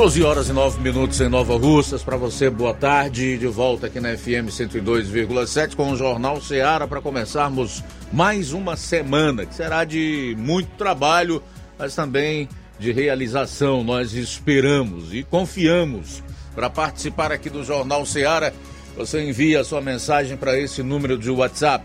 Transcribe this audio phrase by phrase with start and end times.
[0.00, 2.02] 12 horas e 9 minutos em Nova Russas.
[2.02, 3.36] Para você, boa tarde.
[3.36, 9.44] De volta aqui na FM 102,7 com o Jornal Ceará para começarmos mais uma semana
[9.44, 11.42] que será de muito trabalho,
[11.78, 13.84] mas também de realização.
[13.84, 16.22] Nós esperamos e confiamos.
[16.54, 18.54] Para participar aqui do Jornal Ceará,
[18.96, 21.84] você envia sua mensagem para esse número de WhatsApp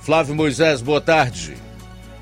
[0.00, 1.56] Flávio Moisés, boa tarde.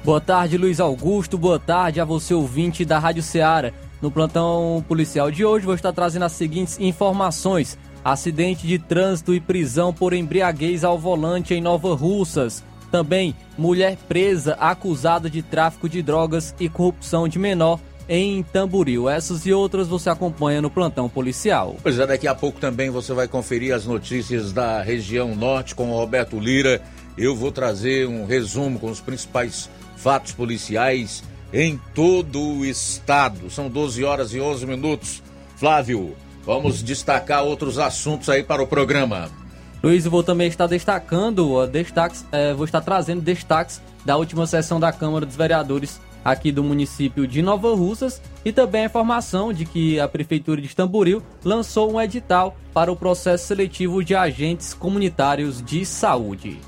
[0.04, 1.36] Boa tarde, Luiz Augusto.
[1.36, 3.72] Boa tarde a você, ouvinte da Rádio Ceará.
[4.00, 7.78] No plantão policial de hoje, vou estar trazendo as seguintes informações.
[8.06, 12.62] Acidente de trânsito e prisão por embriaguez ao volante em Nova Russas.
[12.88, 19.08] Também mulher presa acusada de tráfico de drogas e corrupção de menor em Tamboril.
[19.08, 21.74] Essas e outras você acompanha no plantão policial.
[21.82, 25.90] Pois é, daqui a pouco também você vai conferir as notícias da região norte com
[25.90, 26.80] o Roberto Lira.
[27.18, 33.50] Eu vou trazer um resumo com os principais fatos policiais em todo o estado.
[33.50, 35.24] São 12 horas e 11 minutos.
[35.56, 36.14] Flávio,
[36.46, 39.28] Vamos destacar outros assuntos aí para o programa.
[39.82, 44.92] Luiz, vou também estar destacando, destaques, é, vou estar trazendo destaques da última sessão da
[44.92, 50.00] Câmara dos Vereadores aqui do município de Nova Russas e também a informação de que
[50.00, 55.84] a Prefeitura de Tamboril lançou um edital para o processo seletivo de agentes comunitários de
[55.84, 56.58] saúde.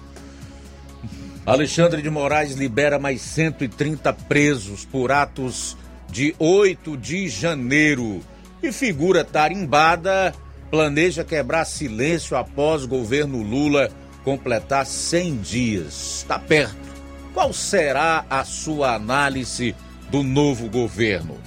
[1.45, 5.77] Alexandre de Moraes libera mais 130 presos por atos
[6.11, 8.21] de 8 de janeiro.
[8.63, 10.35] E figura tarimbada
[10.71, 13.91] planeja quebrar silêncio após o governo Lula
[14.25, 16.19] completar 100 dias.
[16.19, 16.77] Está perto.
[17.33, 19.75] Qual será a sua análise
[20.11, 21.39] do novo governo?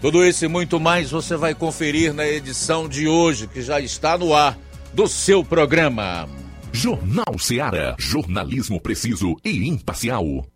[0.00, 4.18] Tudo isso e muito mais você vai conferir na edição de hoje, que já está
[4.18, 4.58] no ar,
[4.92, 6.28] do seu programa.
[6.72, 7.96] Jornal Seara.
[7.98, 10.46] Jornalismo preciso e imparcial.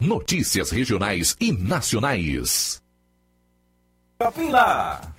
[0.00, 2.82] Notícias regionais e nacionais.
[4.20, 5.00] Shopping Lá.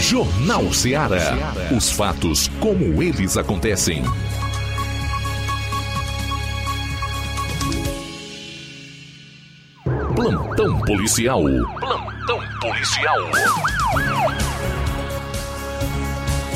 [0.00, 1.52] Jornal Ceará.
[1.76, 4.02] Os fatos como eles acontecem.
[10.16, 11.42] Plantão policial.
[11.78, 13.18] Plantão policial.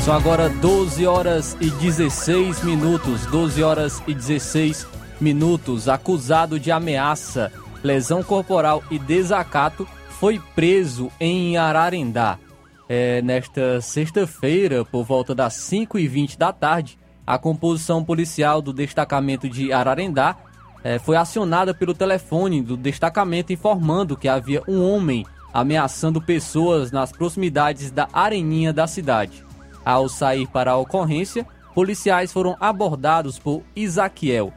[0.03, 3.27] São agora 12 horas e 16 minutos.
[3.27, 4.87] 12 horas e 16
[5.21, 5.87] minutos.
[5.87, 7.51] Acusado de ameaça,
[7.83, 9.87] lesão corporal e desacato,
[10.19, 12.39] foi preso em Ararendá.
[12.87, 19.73] É, nesta sexta-feira, por volta das 5h20 da tarde, a composição policial do destacamento de
[19.73, 20.37] Ararendá
[20.83, 27.11] é, foi acionada pelo telefone do destacamento informando que havia um homem ameaçando pessoas nas
[27.11, 29.43] proximidades da areninha da cidade.
[29.83, 34.53] Ao sair para a ocorrência, policiais foram abordados por Isaquiel,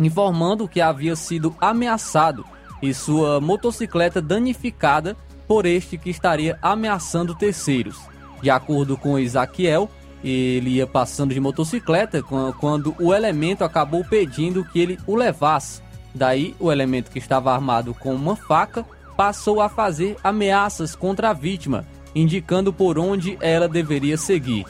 [0.00, 2.44] informando que havia sido ameaçado
[2.82, 7.96] e sua motocicleta danificada por este que estaria ameaçando terceiros.
[8.42, 9.88] De acordo com Isaquiel,
[10.22, 12.22] ele ia passando de motocicleta
[12.58, 15.82] quando o elemento acabou pedindo que ele o levasse.
[16.14, 18.86] Daí, o elemento que estava armado com uma faca
[19.16, 24.64] passou a fazer ameaças contra a vítima, indicando por onde ela deveria seguir.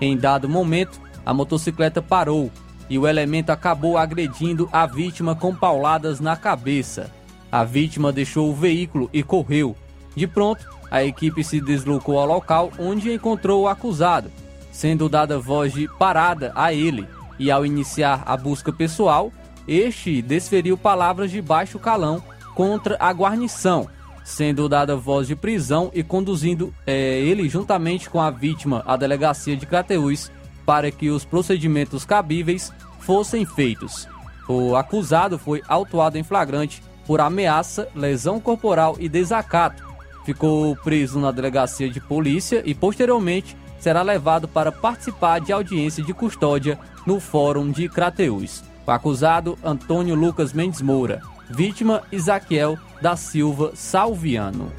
[0.00, 2.50] Em dado momento, a motocicleta parou
[2.88, 7.10] e o elemento acabou agredindo a vítima com pauladas na cabeça.
[7.50, 9.76] A vítima deixou o veículo e correu.
[10.16, 14.32] De pronto, a equipe se deslocou ao local onde encontrou o acusado,
[14.72, 17.06] sendo dada voz de parada a ele,
[17.38, 19.30] e ao iniciar a busca pessoal,
[19.68, 22.22] este desferiu palavras de baixo calão
[22.54, 23.88] contra a guarnição,
[24.24, 29.54] sendo dada voz de prisão e conduzindo é, ele juntamente com a vítima à delegacia
[29.54, 30.32] de Crateús
[30.64, 34.08] para que os procedimentos cabíveis fossem feitos.
[34.48, 39.85] O acusado foi autuado em flagrante por ameaça, lesão corporal e desacato
[40.26, 46.12] ficou preso na delegacia de polícia e posteriormente será levado para participar de audiência de
[46.12, 48.64] custódia no Fórum de Crateús.
[48.84, 54.72] O acusado Antônio Lucas Mendes Moura, vítima Isaquiel da Silva Salviano.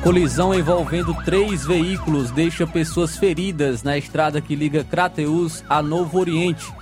[0.00, 6.79] Colisão envolvendo três veículos deixa pessoas feridas na estrada que liga Crateús a Novo Oriente.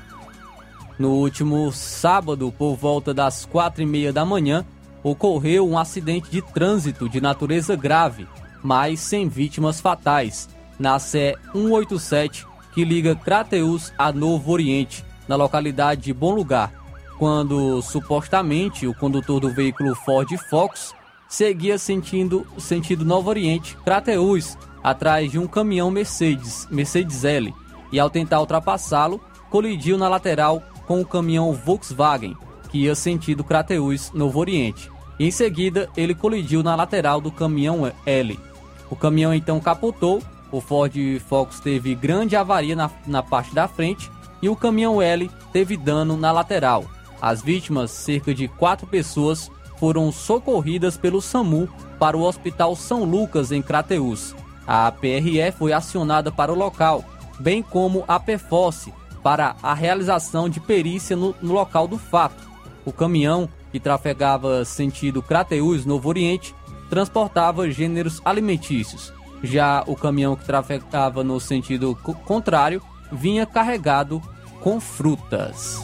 [0.99, 4.64] No último sábado, por volta das quatro e meia da manhã,
[5.02, 8.26] ocorreu um acidente de trânsito de natureza grave,
[8.62, 16.02] mas sem vítimas fatais, na CE 187, que liga Crateus a Novo Oriente, na localidade
[16.02, 16.73] de Bom Lugar,
[17.17, 20.95] quando supostamente o condutor do veículo Ford Focus
[21.28, 27.55] seguia sentindo, sentido Novo Oriente, Crateús, atrás de um caminhão Mercedes, Mercedes L,
[27.93, 32.35] e ao tentar ultrapassá-lo, colidiu na lateral com o caminhão Volkswagen,
[32.71, 34.90] que ia sentido Crateús, Novo Oriente.
[35.21, 38.40] Em seguida, ele colidiu na lateral do caminhão L.
[38.88, 40.95] O caminhão então capotou, o Ford
[41.28, 46.16] Focus teve grande avaria na, na parte da frente e o caminhão L teve dano
[46.16, 46.87] na lateral.
[47.21, 51.68] As vítimas, cerca de quatro pessoas, foram socorridas pelo SAMU
[51.99, 54.35] para o Hospital São Lucas, em Crateús.
[54.66, 57.04] A PRE foi acionada para o local,
[57.38, 62.49] bem como a PFOSSE, para a realização de perícia no, no local do fato.
[62.85, 66.55] O caminhão, que trafegava sentido Crateús, Novo Oriente,
[66.89, 69.13] transportava gêneros alimentícios.
[69.43, 71.95] Já o caminhão que trafegava no sentido
[72.25, 72.83] contrário
[73.13, 74.23] vinha carregado
[74.61, 75.81] com frutas.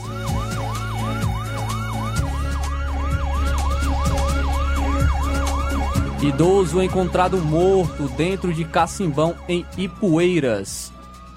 [6.23, 10.94] Idoso encontrado morto dentro de cacimbão em Ipueiras.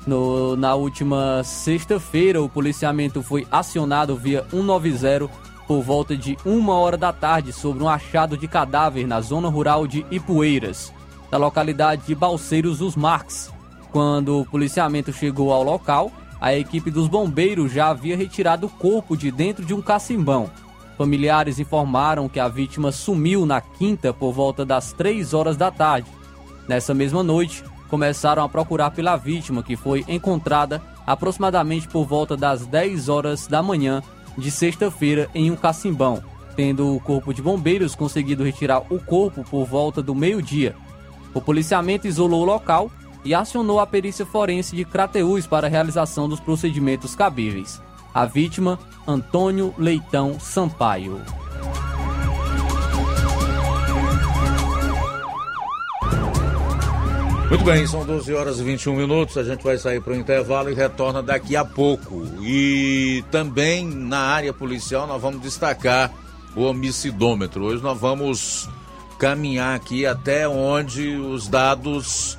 [0.07, 5.29] No, na última sexta-feira, o policiamento foi acionado via 190
[5.67, 9.85] por volta de uma hora da tarde sobre um achado de cadáver na zona rural
[9.85, 10.93] de Ipueiras,
[11.29, 13.51] da localidade de Balseiros dos Marques.
[13.91, 16.09] Quando o policiamento chegou ao local,
[16.39, 20.49] a equipe dos bombeiros já havia retirado o corpo de dentro de um cacimbão.
[20.97, 26.09] Familiares informaram que a vítima sumiu na quinta por volta das 3 horas da tarde.
[26.65, 32.65] Nessa mesma noite, começaram a procurar pela vítima, que foi encontrada aproximadamente por volta das
[32.65, 34.03] 10 horas da manhã
[34.38, 36.22] de sexta-feira em um cacimbão,
[36.56, 40.75] tendo o corpo de bombeiros conseguido retirar o corpo por volta do meio-dia.
[41.34, 42.91] O policiamento isolou o local
[43.24, 47.82] e acionou a perícia forense de Crateús para a realização dos procedimentos cabíveis.
[48.13, 51.22] A vítima, Antônio Leitão Sampaio.
[57.50, 59.38] Muito bem, são 12 horas e 21 minutos.
[59.38, 62.27] A gente vai sair para o intervalo e retorna daqui a pouco.
[62.42, 66.12] E também na área policial nós vamos destacar
[66.56, 67.63] o homicidômetro.
[67.63, 68.70] Hoje nós vamos
[69.18, 72.38] caminhar aqui até onde os dados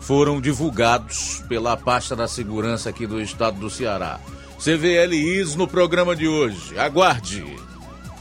[0.00, 4.20] foram divulgados pela pasta da segurança aqui do estado do Ceará.
[4.58, 6.78] CVLIs no programa de hoje.
[6.78, 7.44] Aguarde.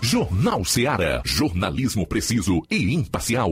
[0.02, 1.22] Jornal Seara.
[1.26, 3.52] Jornalismo preciso e imparcial.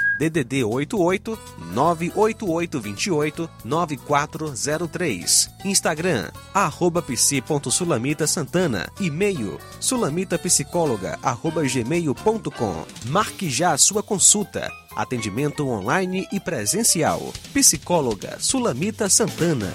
[0.21, 1.39] DDD 88
[1.73, 5.49] 98828 9403.
[5.65, 8.87] Instagram, arroba psi.sulamita Santana.
[8.99, 12.85] E-mail, sulamitapsicóloga, arroba gmail.com.
[13.07, 14.71] Marque já a sua consulta.
[14.95, 17.33] Atendimento online e presencial.
[17.53, 19.73] Psicóloga Sulamita Santana.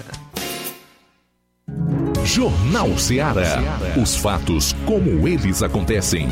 [2.23, 3.57] Jornal Ceará.
[4.01, 6.29] Os fatos como eles acontecem.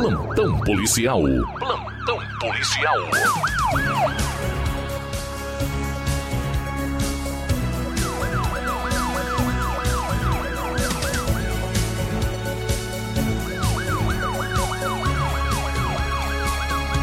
[0.00, 1.20] Plantão policial.
[1.58, 2.96] Plantão policial.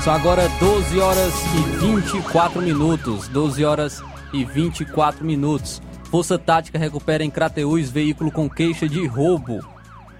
[0.03, 3.27] São agora 12 horas e 24 minutos.
[3.27, 5.83] 12 horas e 24 minutos.
[6.09, 9.76] Força Tática recupera em Crateús veículo com queixa de roubo.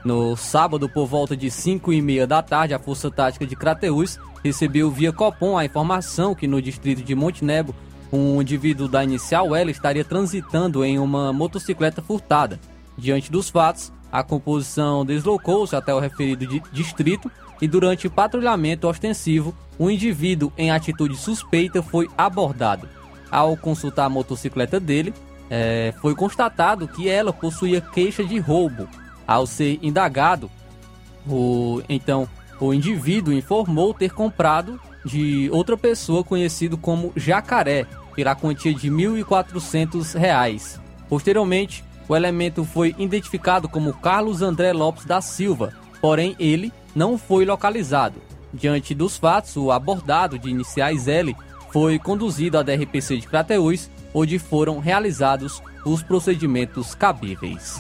[0.07, 4.17] No sábado, por volta de 5 e meia da tarde, a Força Tática de Crateús
[4.41, 7.75] recebeu via Copom a informação que no distrito de Montenegro,
[8.09, 12.57] um indivíduo da inicial L estaria transitando em uma motocicleta furtada.
[12.97, 17.29] Diante dos fatos, a composição deslocou-se até o referido di- distrito
[17.61, 22.87] e durante patrulhamento ostensivo, um indivíduo em atitude suspeita foi abordado.
[23.29, 25.13] Ao consultar a motocicleta dele,
[25.49, 28.87] eh, foi constatado que ela possuía queixa de roubo.
[29.27, 30.49] Ao ser indagado,
[31.27, 32.27] o, então
[32.59, 40.17] o indivíduo informou ter comprado de outra pessoa conhecido como Jacaré pela quantia de 1.400
[40.17, 40.79] reais.
[41.07, 47.45] Posteriormente, o elemento foi identificado como Carlos André Lopes da Silva, porém ele não foi
[47.45, 48.21] localizado.
[48.53, 51.35] Diante dos fatos, o abordado de iniciais L
[51.71, 57.79] foi conduzido à DRPC de Crateús, onde foram realizados os procedimentos cabíveis.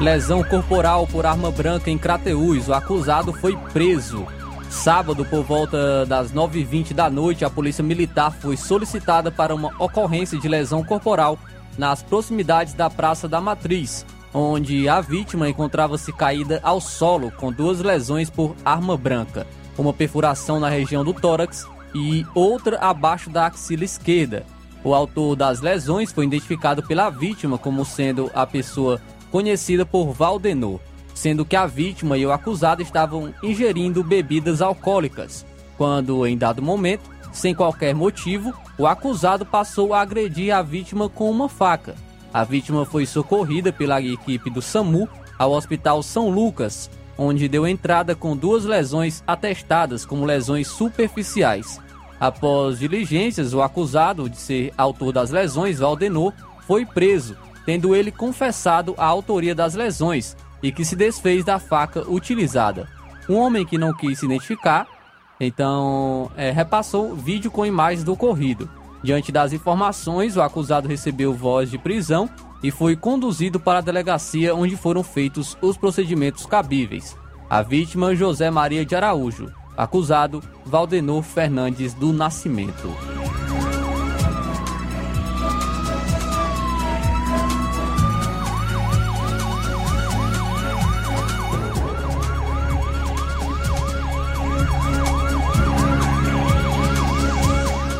[0.00, 2.68] Lesão corporal por arma branca em Crateús.
[2.68, 4.24] O acusado foi preso.
[4.70, 10.38] Sábado, por volta das 9h20 da noite, a Polícia Militar foi solicitada para uma ocorrência
[10.38, 11.36] de lesão corporal
[11.76, 17.80] nas proximidades da Praça da Matriz, onde a vítima encontrava-se caída ao solo com duas
[17.80, 23.84] lesões por arma branca, uma perfuração na região do tórax e outra abaixo da axila
[23.84, 24.46] esquerda.
[24.84, 30.80] O autor das lesões foi identificado pela vítima como sendo a pessoa conhecida por Valdenor,
[31.14, 35.44] sendo que a vítima e o acusado estavam ingerindo bebidas alcoólicas,
[35.76, 41.30] quando, em dado momento, sem qualquer motivo, o acusado passou a agredir a vítima com
[41.30, 41.94] uma faca.
[42.32, 48.14] A vítima foi socorrida pela equipe do SAMU ao Hospital São Lucas, onde deu entrada
[48.14, 51.80] com duas lesões atestadas como lesões superficiais.
[52.20, 56.32] Após diligências, o acusado de ser autor das lesões, Valdenor,
[56.66, 57.36] foi preso,
[57.68, 62.88] tendo ele confessado a autoria das lesões e que se desfez da faca utilizada.
[63.28, 64.86] Um homem que não quis se identificar,
[65.38, 68.70] então é, repassou vídeo com imagens do ocorrido.
[69.02, 72.26] Diante das informações, o acusado recebeu voz de prisão
[72.62, 77.18] e foi conduzido para a delegacia onde foram feitos os procedimentos cabíveis.
[77.50, 79.52] A vítima, José Maria de Araújo.
[79.76, 82.88] Acusado, Valdenor Fernandes do Nascimento.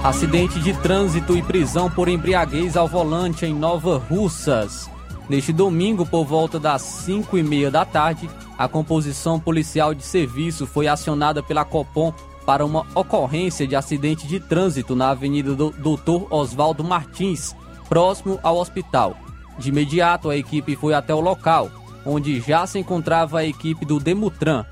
[0.08, 4.88] Acidente de trânsito e prisão por embriaguez ao volante em Nova Russas.
[5.28, 10.66] Neste domingo, por volta das 5 e meia da tarde, a composição policial de serviço
[10.66, 12.10] foi acionada pela Copom
[12.46, 16.24] para uma ocorrência de acidente de trânsito na Avenida do Dr.
[16.30, 17.54] Oswaldo Martins,
[17.86, 19.14] próximo ao hospital.
[19.58, 21.70] De imediato, a equipe foi até o local,
[22.06, 24.64] onde já se encontrava a equipe do Demutran,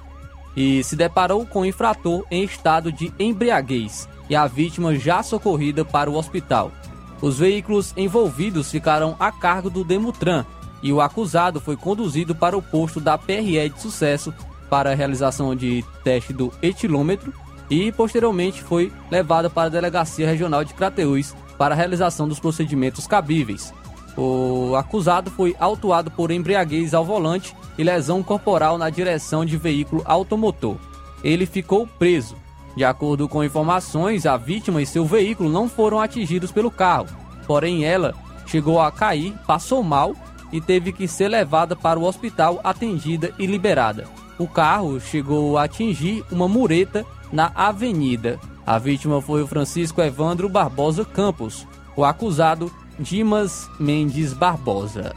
[0.56, 5.84] e se deparou com o infrator em estado de embriaguez e a vítima já socorrida
[5.84, 6.72] para o hospital.
[7.20, 10.44] Os veículos envolvidos ficaram a cargo do Demutran
[10.82, 14.32] e o acusado foi conduzido para o posto da PRE de sucesso
[14.68, 17.32] para a realização de teste do etilômetro
[17.70, 23.06] e posteriormente foi levado para a Delegacia Regional de Crateús para a realização dos procedimentos
[23.06, 23.72] cabíveis.
[24.16, 30.02] O acusado foi autuado por embriaguez ao volante e lesão corporal na direção de veículo
[30.04, 30.76] automotor.
[31.22, 32.36] Ele ficou preso.
[32.76, 37.06] De acordo com informações, a vítima e seu veículo não foram atingidos pelo carro,
[37.46, 40.14] porém ela chegou a cair, passou mal
[40.52, 44.04] e teve que ser levada para o hospital, atendida e liberada.
[44.38, 48.38] O carro chegou a atingir uma mureta na avenida.
[48.66, 51.66] A vítima foi o Francisco Evandro Barbosa Campos.
[51.96, 55.14] O acusado, Dimas Mendes Barbosa.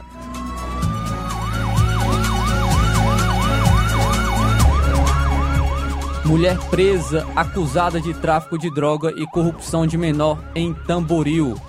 [6.30, 11.60] Mulher presa acusada de tráfico de droga e corrupção de menor em Tamboril.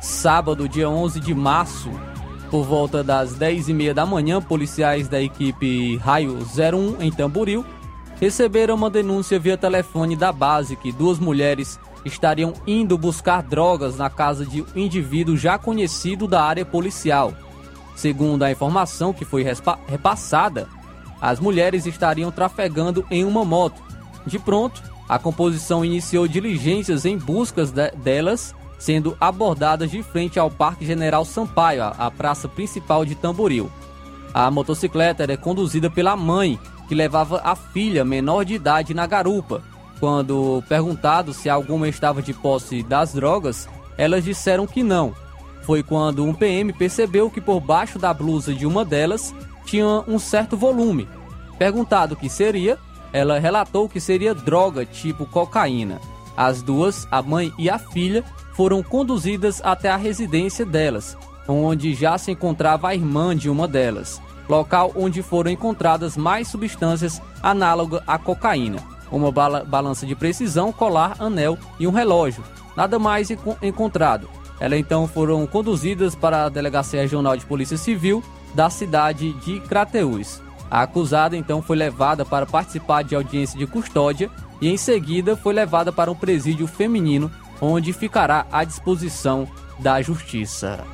[0.00, 1.90] Sábado, dia 11 de março,
[2.48, 7.66] por volta das 10h30 da manhã, policiais da equipe Raio 01 em Tamboril
[8.20, 14.08] receberam uma denúncia via telefone da base que duas mulheres estariam indo buscar drogas na
[14.08, 17.34] casa de um indivíduo já conhecido da área policial.
[17.96, 19.44] Segundo a informação que foi
[19.88, 20.68] repassada,
[21.20, 23.85] as mulheres estariam trafegando em uma moto
[24.26, 30.50] de pronto, a composição iniciou diligências em buscas de delas, sendo abordadas de frente ao
[30.50, 33.70] Parque General Sampaio, a praça principal de Tamboril.
[34.34, 36.58] A motocicleta era conduzida pela mãe,
[36.88, 39.62] que levava a filha menor de idade na garupa.
[39.98, 45.14] Quando perguntado se alguma estava de posse das drogas, elas disseram que não.
[45.62, 49.34] Foi quando um PM percebeu que por baixo da blusa de uma delas
[49.64, 51.08] tinha um certo volume.
[51.58, 52.78] Perguntado o que seria,
[53.12, 56.00] ela relatou que seria droga tipo cocaína.
[56.36, 61.16] As duas, a mãe e a filha, foram conduzidas até a residência delas,
[61.48, 67.20] onde já se encontrava a irmã de uma delas, local onde foram encontradas mais substâncias
[67.42, 68.78] análogas à cocaína,
[69.10, 72.42] uma balança de precisão, colar, anel e um relógio.
[72.76, 73.30] Nada mais
[73.62, 74.28] encontrado.
[74.58, 78.22] Elas então foram conduzidas para a Delegacia Regional de Polícia Civil
[78.54, 80.45] da cidade de Crateús.
[80.70, 85.54] A acusada então foi levada para participar de audiência de custódia e em seguida foi
[85.54, 89.46] levada para um presídio feminino, onde ficará à disposição
[89.78, 90.84] da justiça.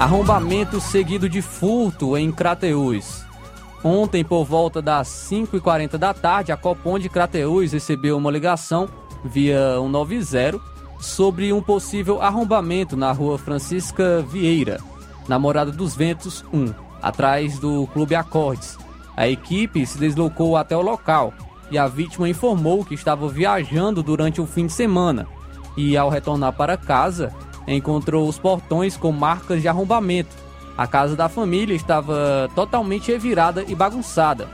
[0.00, 3.22] Arrombamento seguido de furto em Crateús.
[3.84, 8.88] Ontem, por volta das 5h40 da tarde, a Copom de Crateús recebeu uma ligação
[9.22, 10.58] via 190
[10.98, 14.80] sobre um possível arrombamento na rua Francisca Vieira,
[15.28, 18.78] na Morada dos Ventos 1, atrás do Clube Acordes.
[19.14, 21.34] A equipe se deslocou até o local
[21.70, 25.26] e a vítima informou que estava viajando durante o fim de semana
[25.76, 27.30] e, ao retornar para casa,
[27.66, 30.36] encontrou os portões com marcas de arrombamento.
[30.76, 34.48] A casa da família estava totalmente revirada e bagunçada.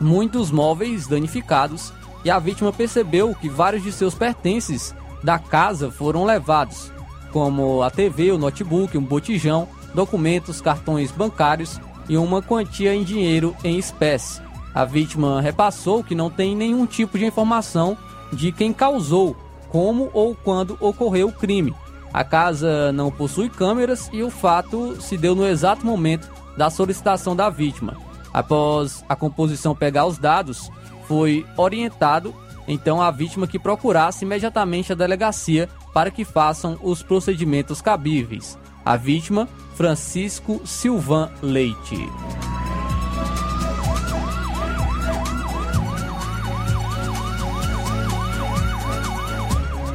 [0.00, 1.92] Muitos móveis danificados
[2.24, 6.90] e a vítima percebeu que vários de seus pertences da casa foram levados,
[7.32, 13.54] como a TV, o notebook, um botijão, documentos, cartões bancários e uma quantia em dinheiro
[13.62, 14.40] em espécie.
[14.74, 17.96] A vítima repassou que não tem nenhum tipo de informação
[18.32, 19.36] de quem causou,
[19.68, 21.74] como ou quando ocorreu o crime.
[22.12, 27.36] A casa não possui câmeras e o fato se deu no exato momento da solicitação
[27.36, 27.96] da vítima.
[28.32, 30.70] Após a composição pegar os dados,
[31.06, 32.34] foi orientado
[32.66, 38.58] então a vítima que procurasse imediatamente a delegacia para que façam os procedimentos cabíveis.
[38.84, 42.08] A vítima, Francisco Silvan Leite.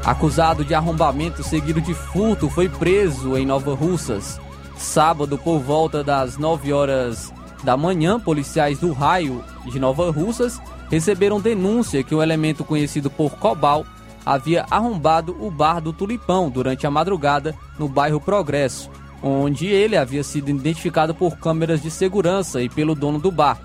[0.05, 4.39] Acusado de arrombamento seguido de furto, foi preso em Nova Russas.
[4.77, 11.41] Sábado, por volta das 9 horas da manhã, policiais do raio de Nova Russas receberam
[11.41, 13.83] denúncia que um elemento conhecido por Cobal
[14.23, 18.91] havia arrombado o bar do Tulipão durante a madrugada no bairro Progresso,
[19.23, 23.59] onde ele havia sido identificado por câmeras de segurança e pelo dono do bar.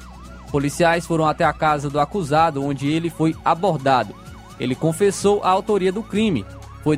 [0.51, 4.15] Policiais foram até a casa do acusado, onde ele foi abordado.
[4.61, 6.45] Ele confessou a autoria do crime.
[6.85, 6.97] Foi,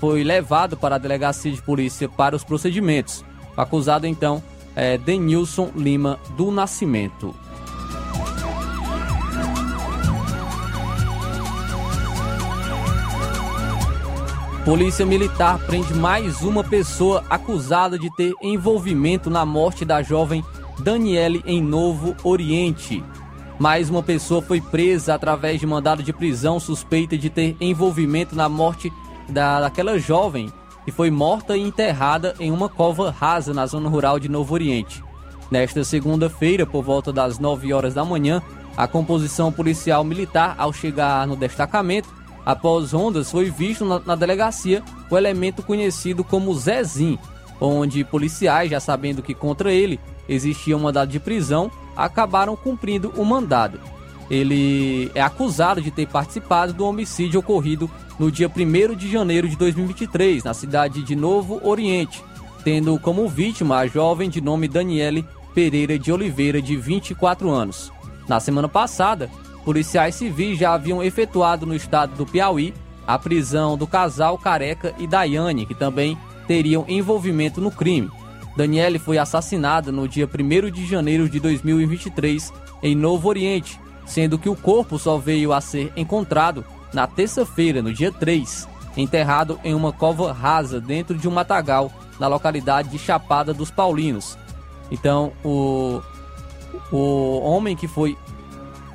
[0.00, 3.24] foi levado para a delegacia de polícia para os procedimentos.
[3.56, 4.42] O acusado, então,
[4.74, 7.34] é Denilson Lima do Nascimento.
[14.64, 20.42] Polícia Militar prende mais uma pessoa acusada de ter envolvimento na morte da jovem
[20.78, 23.04] Daniele em Novo Oriente.
[23.58, 28.48] Mais uma pessoa foi presa através de mandado de prisão suspeita de ter envolvimento na
[28.48, 28.92] morte
[29.28, 30.52] da, daquela jovem
[30.84, 35.02] que foi morta e enterrada em uma cova rasa na zona rural de Novo Oriente.
[35.50, 38.42] Nesta segunda-feira, por volta das 9 horas da manhã,
[38.76, 42.08] a composição policial militar, ao chegar no destacamento,
[42.44, 47.18] Após rondas, foi visto na, na delegacia o elemento conhecido como Zezinho,
[47.60, 53.24] onde policiais, já sabendo que contra ele existia um mandado de prisão, acabaram cumprindo o
[53.24, 53.80] mandado.
[54.30, 59.56] Ele é acusado de ter participado do homicídio ocorrido no dia 1 de janeiro de
[59.56, 62.22] 2023, na cidade de Novo Oriente,
[62.62, 67.92] tendo como vítima a jovem de nome Daniele Pereira de Oliveira, de 24 anos.
[68.26, 69.30] Na semana passada,
[69.64, 72.72] policiais civis já haviam efetuado no estado do Piauí
[73.06, 78.10] a prisão do casal Careca e Daiane, que também teriam envolvimento no crime.
[78.56, 84.48] Daniele foi assassinada no dia 1 de janeiro de 2023 em Novo Oriente, sendo que
[84.48, 89.92] o corpo só veio a ser encontrado na terça-feira, no dia 3, enterrado em uma
[89.92, 94.38] cova rasa dentro de um matagal na localidade de Chapada dos Paulinos.
[94.90, 96.00] Então, o,
[96.92, 98.16] o homem que foi,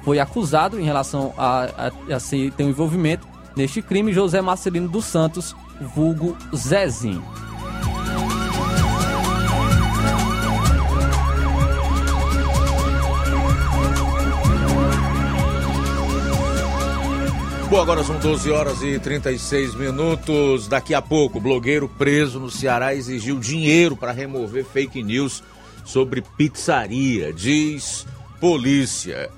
[0.03, 2.19] foi acusado em relação a, a, a
[2.55, 7.48] ter um envolvimento neste crime, José Marcelino dos Santos, vulgo Zezinho.
[17.69, 20.67] Bom, agora são 12 horas e 36 minutos.
[20.67, 25.43] Daqui a pouco, blogueiro preso no Ceará exigiu dinheiro para remover fake news
[25.86, 28.08] sobre pizzaria, diz
[28.39, 29.29] polícia.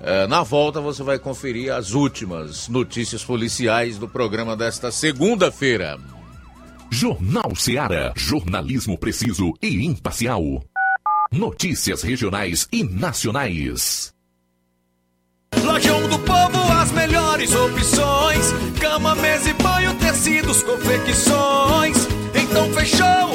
[0.00, 5.98] É, na volta você vai conferir as últimas notícias policiais do programa desta segunda-feira.
[6.90, 10.42] Jornal Ceará, jornalismo preciso e imparcial.
[11.30, 14.13] Notícias regionais e nacionais.
[15.62, 21.96] Lojão do Povo, as melhores opções: cama, mesa e banho, tecidos, confecções.
[22.34, 23.34] Então fechou,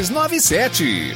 [0.09, 1.15] 3297.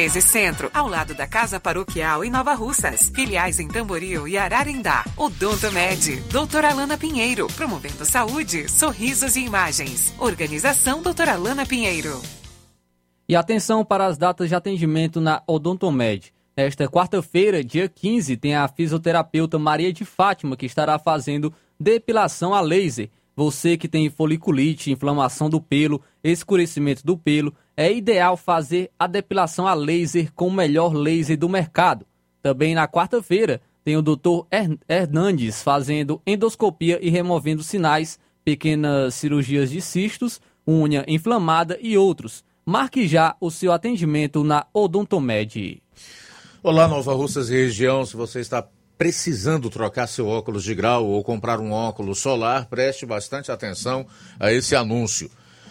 [0.01, 3.11] 1213 Centro, ao lado da Casa Paroquial em Nova Russas.
[3.13, 5.05] Filiais em Tamboril e Ararindá.
[5.15, 10.13] Odonto Med, doutora Alana Pinheiro, promovendo saúde, sorrisos e imagens.
[10.17, 12.19] Organização doutora Alana Pinheiro.
[13.29, 16.33] E atenção para as datas de atendimento na Odontomed.
[16.57, 22.61] Nesta quarta-feira, dia 15, tem a fisioterapeuta Maria de Fátima que estará fazendo depilação a
[22.61, 23.09] laser.
[23.35, 29.67] Você que tem foliculite, inflamação do pelo, escurecimento do pelo, é ideal fazer a depilação
[29.67, 32.05] a laser com o melhor laser do mercado.
[32.41, 34.45] Também na quarta-feira tem o Dr.
[34.87, 42.43] Hernandes fazendo endoscopia e removendo sinais, pequenas cirurgias de cistos, unha inflamada e outros.
[42.65, 45.81] Marque já o seu atendimento na Odontomed.
[46.61, 48.05] Olá, Nova Russas e região.
[48.05, 53.03] Se você está precisando trocar seu óculos de grau ou comprar um óculos solar, preste
[53.03, 54.05] bastante atenção
[54.39, 55.31] a esse anúncio.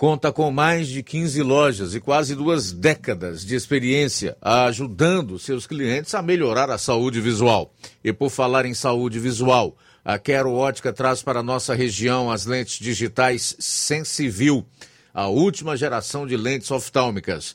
[0.00, 6.14] conta com mais de 15 lojas e quase duas décadas de experiência, ajudando seus clientes
[6.14, 7.74] a melhorar a saúde visual.
[8.02, 12.46] E por falar em saúde visual, a Quero Ótica traz para a nossa região as
[12.46, 14.64] lentes digitais Sensivil,
[15.12, 17.54] a última geração de lentes oftálmicas.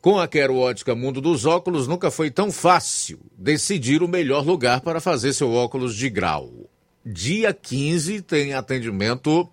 [0.00, 4.82] Com a Quero Ótica Mundo dos Óculos, nunca foi tão fácil decidir o melhor lugar
[4.82, 6.70] para fazer seu óculos de grau.
[7.04, 9.50] Dia 15 tem atendimento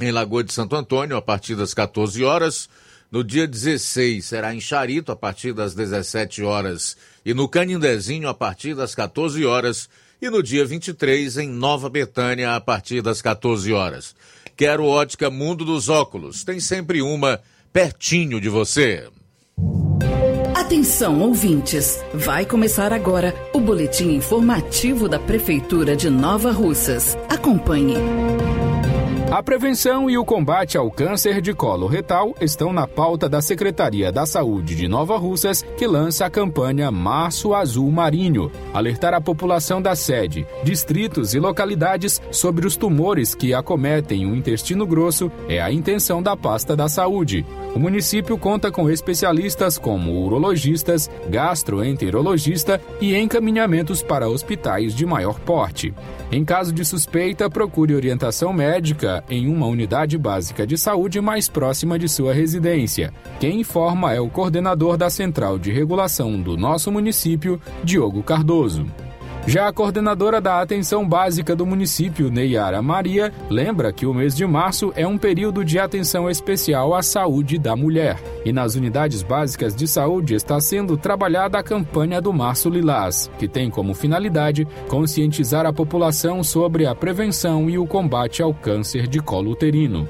[0.00, 2.68] em Lagoa de Santo Antônio a partir das 14 horas.
[3.10, 8.34] No dia 16 será em Charito a partir das 17 horas e no Canindezinho a
[8.34, 9.88] partir das 14 horas
[10.20, 14.14] e no dia 23 em Nova Betânia a partir das 14 horas.
[14.56, 16.44] Quero ótica Mundo dos Óculos.
[16.44, 17.40] Tem sempre uma
[17.72, 19.08] pertinho de você.
[20.56, 22.02] Atenção, ouvintes!
[22.12, 27.16] Vai começar agora o boletim informativo da Prefeitura de Nova Russas.
[27.28, 27.94] Acompanhe.
[29.34, 34.12] A prevenção e o combate ao câncer de colo retal estão na pauta da Secretaria
[34.12, 39.82] da Saúde de Nova Russas, que lança a campanha Março Azul Marinho, alertar a população
[39.82, 45.72] da sede, distritos e localidades sobre os tumores que acometem o intestino grosso é a
[45.72, 47.44] intenção da pasta da saúde.
[47.74, 55.92] O município conta com especialistas como urologistas, gastroenterologista e encaminhamentos para hospitais de maior porte.
[56.30, 61.98] Em caso de suspeita, procure orientação médica em uma unidade básica de saúde mais próxima
[61.98, 63.12] de sua residência.
[63.40, 68.86] Quem informa é o coordenador da Central de Regulação do nosso município, Diogo Cardoso.
[69.46, 74.46] Já a coordenadora da atenção básica do município, Neyara Maria, lembra que o mês de
[74.46, 78.16] março é um período de atenção especial à saúde da mulher.
[78.42, 83.46] E nas unidades básicas de saúde está sendo trabalhada a campanha do Março Lilás, que
[83.46, 89.20] tem como finalidade conscientizar a população sobre a prevenção e o combate ao câncer de
[89.20, 90.08] colo uterino.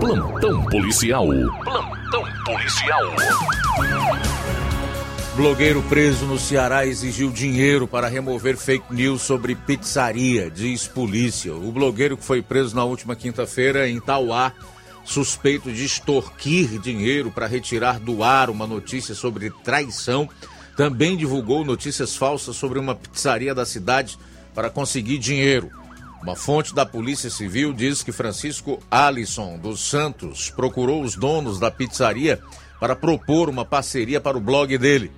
[0.00, 1.26] Plantão policial.
[1.64, 3.02] Plantão policial.
[5.34, 11.54] Blogueiro preso no Ceará exigiu dinheiro para remover fake news sobre pizzaria, diz polícia.
[11.54, 14.52] O blogueiro que foi preso na última quinta-feira em Tauá,
[15.04, 20.28] suspeito de extorquir dinheiro para retirar do ar uma notícia sobre traição,
[20.76, 24.18] também divulgou notícias falsas sobre uma pizzaria da cidade
[24.54, 25.70] para conseguir dinheiro.
[26.22, 31.70] Uma fonte da Polícia Civil diz que Francisco Alisson dos Santos procurou os donos da
[31.70, 32.40] pizzaria
[32.80, 35.10] para propor uma parceria para o blog dele.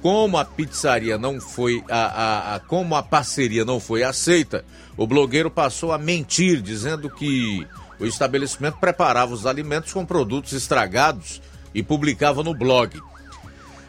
[0.00, 4.64] Como a pizzaria não foi a, a, a, como a parceria não foi aceita,
[4.96, 7.66] o blogueiro passou a mentir, dizendo que
[7.98, 11.40] o estabelecimento preparava os alimentos com produtos estragados
[11.74, 13.00] e publicava no blog.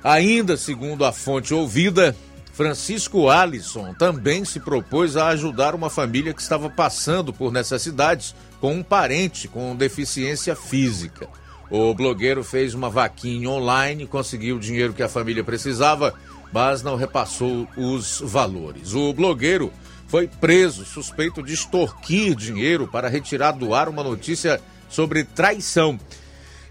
[0.03, 2.15] Ainda segundo a fonte ouvida,
[2.57, 8.73] Francisco Alisson também se propôs a ajudar uma família que estava passando por necessidades com
[8.73, 11.29] um parente com deficiência física.
[11.69, 16.15] O blogueiro fez uma vaquinha online, conseguiu o dinheiro que a família precisava,
[16.51, 18.95] mas não repassou os valores.
[18.95, 19.71] O blogueiro
[20.07, 25.99] foi preso suspeito de extorquir dinheiro para retirar do ar uma notícia sobre traição.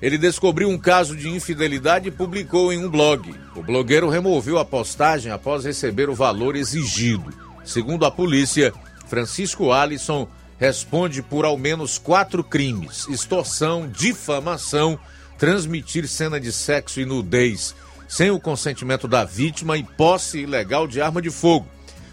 [0.01, 3.35] Ele descobriu um caso de infidelidade e publicou em um blog.
[3.55, 7.33] O blogueiro removeu a postagem após receber o valor exigido.
[7.65, 8.73] Segundo a polícia,
[9.07, 10.29] Francisco Alisson
[10.59, 14.99] responde por ao menos quatro crimes: extorsão, difamação,
[15.39, 17.75] transmitir cena de sexo e nudez
[18.09, 21.67] sem o consentimento da vítima e posse ilegal de arma de fogo.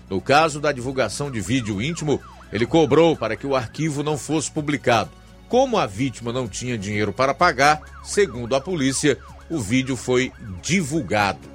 [0.09, 2.21] No caso da divulgação de vídeo íntimo,
[2.51, 5.11] ele cobrou para que o arquivo não fosse publicado.
[5.53, 9.19] Como a vítima não tinha dinheiro para pagar, segundo a polícia,
[9.51, 10.31] o vídeo foi
[10.63, 11.47] divulgado.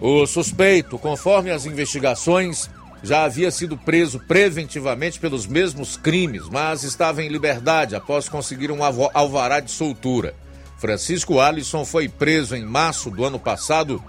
[0.00, 2.70] O suspeito, conforme as investigações,
[3.02, 8.78] já havia sido preso preventivamente pelos mesmos crimes, mas estava em liberdade após conseguir um
[8.82, 10.34] alvará de soltura.
[10.78, 14.02] Francisco Alisson foi preso em março do ano passado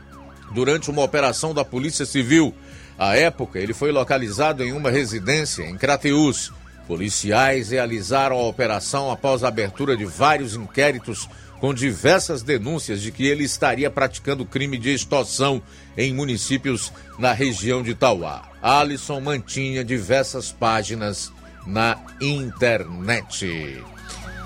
[0.53, 2.55] durante uma operação da Polícia Civil.
[2.97, 6.53] À época, ele foi localizado em uma residência em Crateús.
[6.87, 11.29] Policiais realizaram a operação após a abertura de vários inquéritos
[11.59, 15.61] com diversas denúncias de que ele estaria praticando crime de extorsão
[15.95, 18.49] em municípios na região de Tauá.
[18.61, 21.31] Alisson mantinha diversas páginas
[21.65, 23.83] na internet.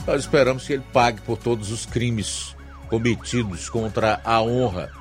[0.06, 2.54] Nós esperamos que ele pague por todos os crimes
[2.90, 4.92] cometidos contra a honra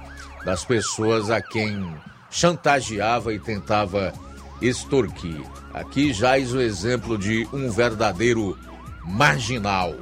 [0.45, 1.95] das pessoas a quem
[2.31, 4.13] chantageava e tentava
[4.61, 5.43] extorquir.
[5.73, 8.57] Aqui jaz o exemplo de um verdadeiro
[9.05, 9.95] marginal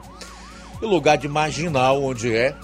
[0.83, 2.55] o lugar de marginal onde é,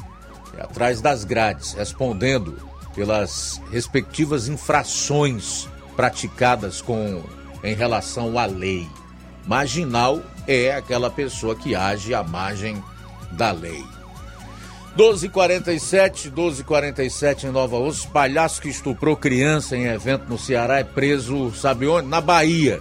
[0.56, 2.58] é atrás das grades, respondendo
[2.94, 7.22] pelas respectivas infrações praticadas com
[7.62, 8.88] em relação à lei.
[9.46, 12.82] Marginal é aquela pessoa que age à margem
[13.32, 13.84] da lei.
[14.96, 21.54] 1247, 1247 em Nova Osso, palhaço que estuprou criança em evento no Ceará é preso,
[21.54, 22.08] sabe onde?
[22.08, 22.80] Na Bahia.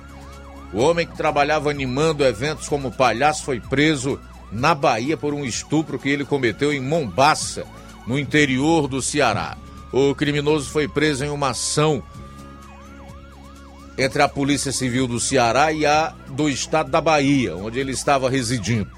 [0.74, 4.20] O homem que trabalhava animando eventos como palhaço foi preso
[4.52, 7.66] na Bahia por um estupro que ele cometeu em Mombaça,
[8.08, 9.58] no interior do Ceará.
[9.92, 12.02] O criminoso foi preso em uma ação
[13.98, 18.30] entre a Polícia Civil do Ceará e a do Estado da Bahia, onde ele estava
[18.30, 18.97] residindo.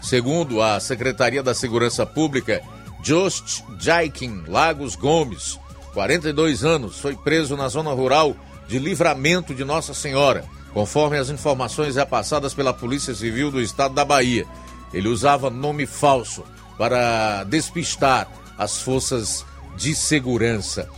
[0.00, 2.62] Segundo a Secretaria da Segurança Pública,
[3.02, 5.58] Just Jaikin Lagos Gomes,
[5.92, 8.34] 42 anos, foi preso na zona rural
[8.68, 14.04] de Livramento de Nossa Senhora, conforme as informações repassadas pela Polícia Civil do Estado da
[14.04, 14.46] Bahia.
[14.92, 16.44] Ele usava nome falso
[16.78, 19.44] para despistar as forças
[19.76, 20.88] de segurança.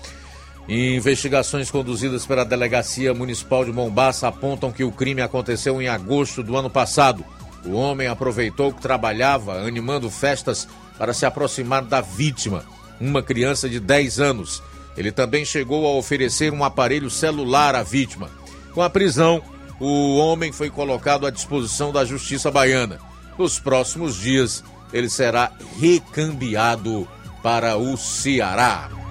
[0.69, 6.57] Investigações conduzidas pela Delegacia Municipal de Mombaça apontam que o crime aconteceu em agosto do
[6.57, 7.25] ano passado.
[7.65, 10.67] O homem aproveitou que trabalhava animando festas
[10.99, 12.65] para se aproximar da vítima,
[13.01, 14.63] uma criança de 10 anos.
[14.97, 18.31] Ele também chegou a oferecer um aparelho celular à vítima.
[18.75, 19.43] Com a prisão,
[19.81, 22.99] o homem foi colocado à disposição da Justiça Baiana.
[23.39, 25.51] Nos próximos dias, ele será
[25.81, 27.09] recambiado
[27.43, 29.02] para o Ceará.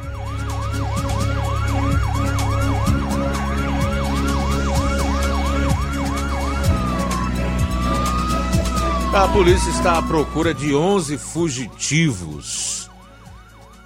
[9.13, 12.89] A polícia está à procura de 11 fugitivos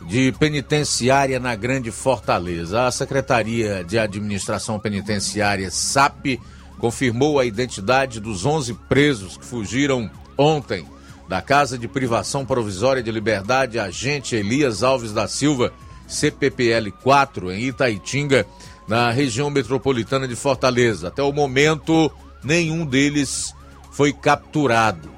[0.04, 2.86] de penitenciária na Grande Fortaleza.
[2.86, 6.40] A Secretaria de Administração Penitenciária, SAP,
[6.78, 10.86] confirmou a identidade dos 11 presos que fugiram ontem
[11.28, 15.74] da Casa de Privação Provisória de Liberdade Agente Elias Alves da Silva,
[16.08, 18.46] CPPL 4, em Itaitinga,
[18.88, 21.08] na região metropolitana de Fortaleza.
[21.08, 22.12] Até o momento,
[22.44, 23.56] nenhum deles
[23.90, 25.15] foi capturado.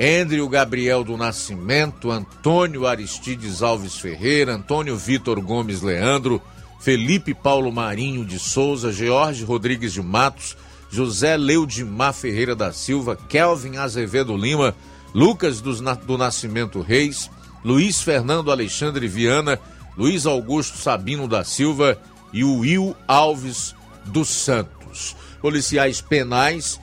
[0.00, 6.40] Andrew Gabriel do Nascimento, Antônio Aristides Alves Ferreira, Antônio Vitor Gomes Leandro,
[6.80, 10.56] Felipe Paulo Marinho de Souza, George Rodrigues de Matos,
[10.90, 14.74] José Leudimar Ferreira da Silva, Kelvin Azevedo Lima,
[15.14, 17.30] Lucas do Nascimento Reis,
[17.62, 19.60] Luiz Fernando Alexandre Viana,
[19.98, 21.98] Luiz Augusto Sabino da Silva
[22.32, 23.74] e Will Alves
[24.06, 25.14] dos Santos.
[25.42, 26.80] Policiais penais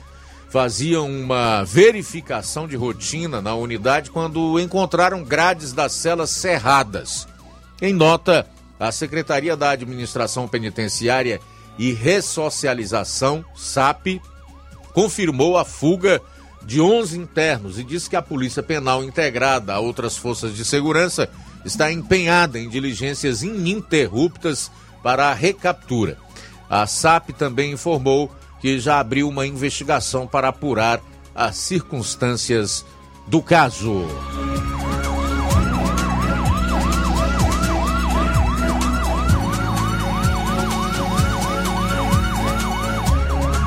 [0.48, 7.28] faziam uma verificação de rotina na unidade quando encontraram grades das celas cerradas.
[7.80, 8.46] Em nota,
[8.80, 11.40] a Secretaria da Administração Penitenciária
[11.78, 14.20] e Ressocialização, SAP,
[14.92, 16.20] confirmou a fuga
[16.62, 21.28] de 11 internos e disse que a Polícia Penal, integrada a outras forças de segurança,
[21.64, 24.70] está empenhada em diligências ininterruptas
[25.02, 26.16] para a recaptura.
[26.68, 28.30] A SAP também informou
[28.60, 31.00] que já abriu uma investigação para apurar
[31.34, 32.84] as circunstâncias
[33.26, 34.06] do caso.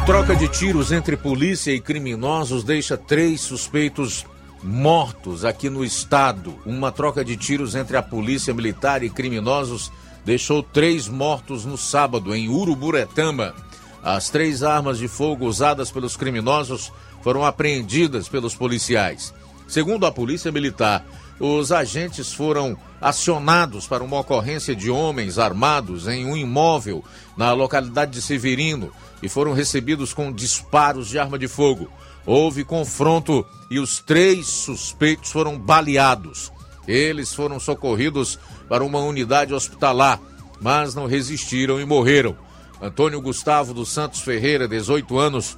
[0.05, 4.25] Troca de tiros entre polícia e criminosos deixa três suspeitos
[4.61, 6.55] mortos aqui no estado.
[6.65, 9.91] Uma troca de tiros entre a polícia militar e criminosos
[10.25, 13.55] deixou três mortos no sábado em Uruburetama.
[14.03, 16.91] As três armas de fogo usadas pelos criminosos
[17.21, 19.33] foram apreendidas pelos policiais.
[19.67, 21.05] Segundo a Polícia Militar,
[21.39, 27.03] os agentes foram acionados para uma ocorrência de homens armados em um imóvel
[27.37, 28.91] na localidade de Severino
[29.23, 31.89] e foram recebidos com disparos de arma de fogo.
[32.25, 36.51] Houve confronto e os três suspeitos foram baleados.
[36.87, 38.37] Eles foram socorridos
[38.67, 40.19] para uma unidade hospitalar,
[40.59, 42.35] mas não resistiram e morreram.
[42.81, 45.55] Antônio Gustavo dos Santos Ferreira, 18 anos,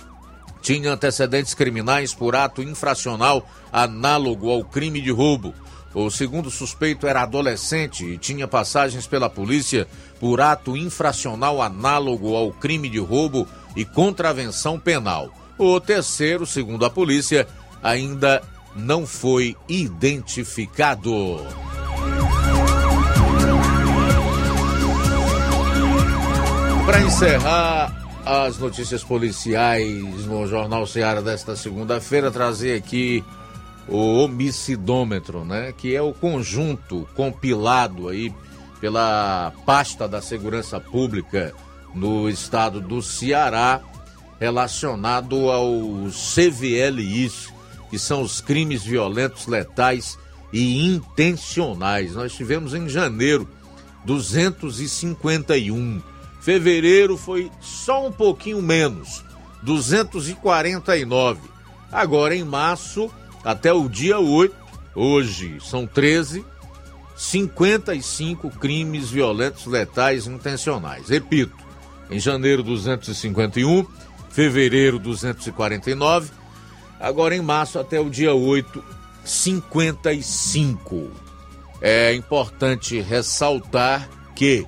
[0.61, 5.53] tinha antecedentes criminais por ato infracional análogo ao crime de roubo.
[5.93, 9.88] O segundo suspeito era adolescente e tinha passagens pela polícia
[10.19, 15.32] por ato infracional análogo ao crime de roubo e contravenção penal.
[15.57, 17.47] O terceiro, segundo a polícia,
[17.82, 18.41] ainda
[18.76, 21.38] não foi identificado.
[26.94, 33.24] Para encerrar as notícias policiais no Jornal Ceará desta segunda-feira, trazer aqui
[33.88, 35.74] o homicidômetro, né?
[35.76, 38.32] Que é o conjunto compilado aí
[38.80, 41.56] pela pasta da segurança pública
[41.96, 43.82] no estado do Ceará
[44.39, 47.52] relacionado aos CVLIs,
[47.89, 50.16] que são os crimes violentos, letais
[50.54, 52.14] e intencionais.
[52.14, 53.50] Nós tivemos em janeiro
[54.06, 56.12] 251
[56.44, 59.24] Fevereiro foi só um pouquinho menos,
[59.62, 61.39] 249.
[61.89, 63.10] Agora em março,
[63.46, 64.54] até o dia 8,
[64.94, 66.44] hoje são 13,
[67.16, 71.08] 55 crimes violentos, letais intencionais.
[71.08, 71.56] Repito,
[72.12, 73.88] em janeiro 251,
[74.30, 76.30] fevereiro 249,
[77.00, 78.84] agora em março até o dia 8,
[79.24, 81.10] 55.
[81.80, 84.68] É importante ressaltar que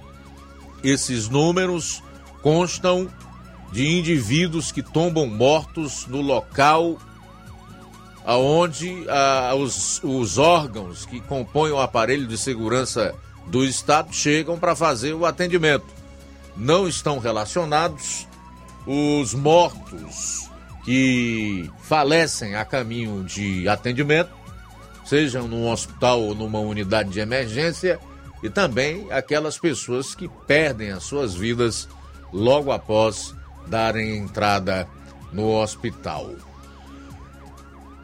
[0.90, 2.04] esses números
[2.42, 3.10] constam
[3.72, 6.98] de indivíduos que tombam mortos no local
[8.26, 13.14] aonde ah, os, os órgãos que compõem o aparelho de segurança
[13.48, 15.86] do Estado chegam para fazer o atendimento.
[16.58, 18.28] Não estão relacionados
[18.88, 20.50] os mortos
[20.84, 24.32] que falecem a caminho de atendimento,
[25.06, 28.00] sejam num hospital ou numa unidade de emergência
[28.46, 31.90] e também aquelas pessoas que perdem as suas vidas
[32.32, 33.34] logo após
[33.66, 34.88] darem entrada
[35.34, 36.30] no hospital.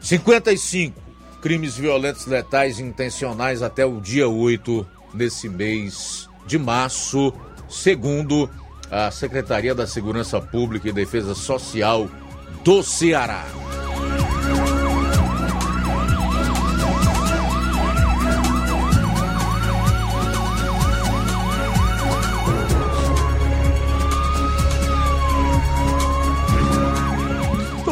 [0.00, 1.00] 55
[1.40, 4.84] crimes violentos letais intencionais até o dia 8
[5.14, 7.32] nesse mês de março,
[7.68, 8.50] segundo
[8.90, 12.08] a Secretaria da Segurança Pública e Defesa Social
[12.64, 13.46] do Ceará.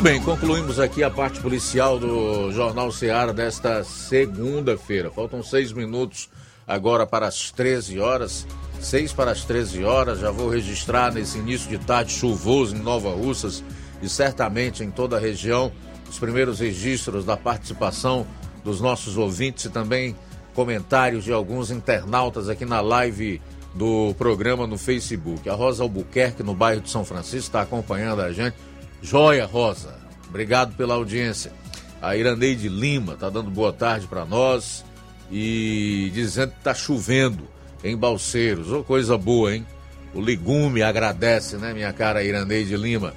[0.00, 5.10] Muito bem, concluímos aqui a parte policial do Jornal Seara desta segunda-feira.
[5.10, 6.30] Faltam seis minutos
[6.66, 8.46] agora para as 13 horas.
[8.80, 10.20] Seis para as 13 horas.
[10.20, 13.62] Já vou registrar nesse início de tarde chuvoso em Nova Russas
[14.00, 15.70] e certamente em toda a região
[16.08, 18.26] os primeiros registros da participação
[18.64, 20.16] dos nossos ouvintes e também
[20.54, 23.38] comentários de alguns internautas aqui na live
[23.74, 25.46] do programa no Facebook.
[25.46, 28.56] A Rosa Albuquerque, no bairro de São Francisco, está acompanhando a gente
[29.02, 29.94] Joia Rosa,
[30.28, 31.52] obrigado pela audiência.
[32.02, 34.84] A Iraneide Lima tá dando boa tarde para nós
[35.30, 37.46] e dizendo que tá chovendo
[37.84, 38.70] em Balseiros.
[38.72, 39.66] Ô, coisa boa, hein?
[40.14, 43.14] O legume agradece, né, minha cara Iraneide Lima?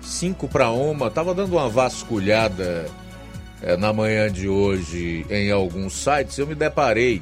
[0.00, 1.10] cinco para uma.
[1.10, 2.86] Tava dando uma vasculhada
[3.60, 6.38] é, na manhã de hoje em alguns sites.
[6.38, 7.20] Eu me deparei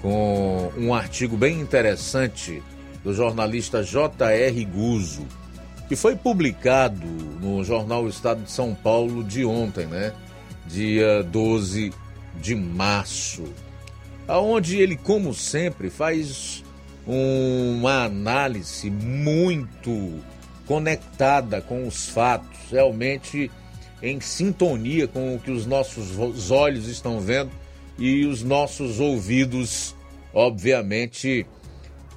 [0.00, 2.60] com um artigo bem interessante
[3.04, 4.64] do jornalista J.R.
[4.64, 5.26] Guzo,
[5.88, 7.06] que foi publicado
[7.40, 10.12] no jornal Estado de São Paulo de ontem, né?
[10.66, 11.92] Dia 12
[12.40, 13.44] de março.
[14.26, 16.64] Aonde ele, como sempre, faz
[17.06, 20.20] uma análise muito
[20.66, 23.50] conectada com os fatos, realmente
[24.02, 27.50] em sintonia com o que os nossos olhos estão vendo
[27.98, 29.94] e os nossos ouvidos,
[30.32, 31.46] obviamente,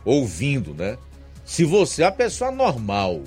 [0.04, 0.98] ouvindo, né?
[1.44, 3.22] Se você é a pessoa normal,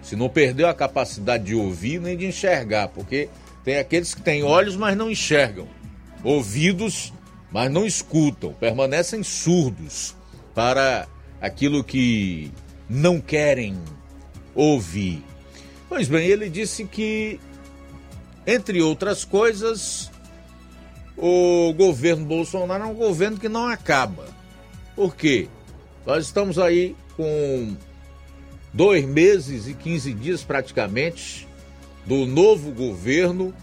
[0.00, 3.28] se não perdeu a capacidade de ouvir nem de enxergar, porque
[3.64, 5.66] tem aqueles que têm olhos, mas não enxergam,
[6.22, 7.12] ouvidos,
[7.50, 10.14] mas não escutam, permanecem surdos
[10.54, 11.08] para
[11.40, 12.50] aquilo que
[12.88, 13.78] não querem
[14.54, 15.24] ouvir.
[15.88, 17.40] Pois bem, ele disse que,
[18.46, 20.10] entre outras coisas,
[21.16, 24.26] o governo Bolsonaro é um governo que não acaba.
[24.94, 25.48] Por quê?
[26.06, 27.76] Nós estamos aí com
[28.72, 31.46] dois meses e 15 dias praticamente
[32.06, 33.54] do novo governo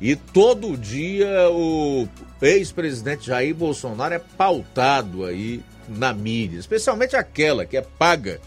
[0.00, 2.06] e todo dia o
[2.42, 8.40] ex-presidente Jair Bolsonaro é pautado aí na mídia, especialmente aquela que é paga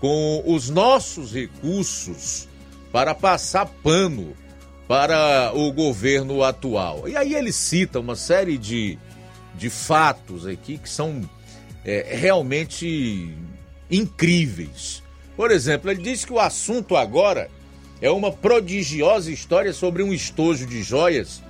[0.00, 2.48] com os nossos recursos
[2.92, 4.36] para passar pano
[4.86, 7.08] para o governo atual.
[7.08, 8.98] E aí ele cita uma série de,
[9.54, 11.28] de fatos aqui que são
[11.84, 13.34] é, realmente
[13.90, 15.02] incríveis.
[15.36, 17.50] Por exemplo, ele diz que o assunto agora
[18.00, 21.42] é uma prodigiosa história sobre um estojo de joias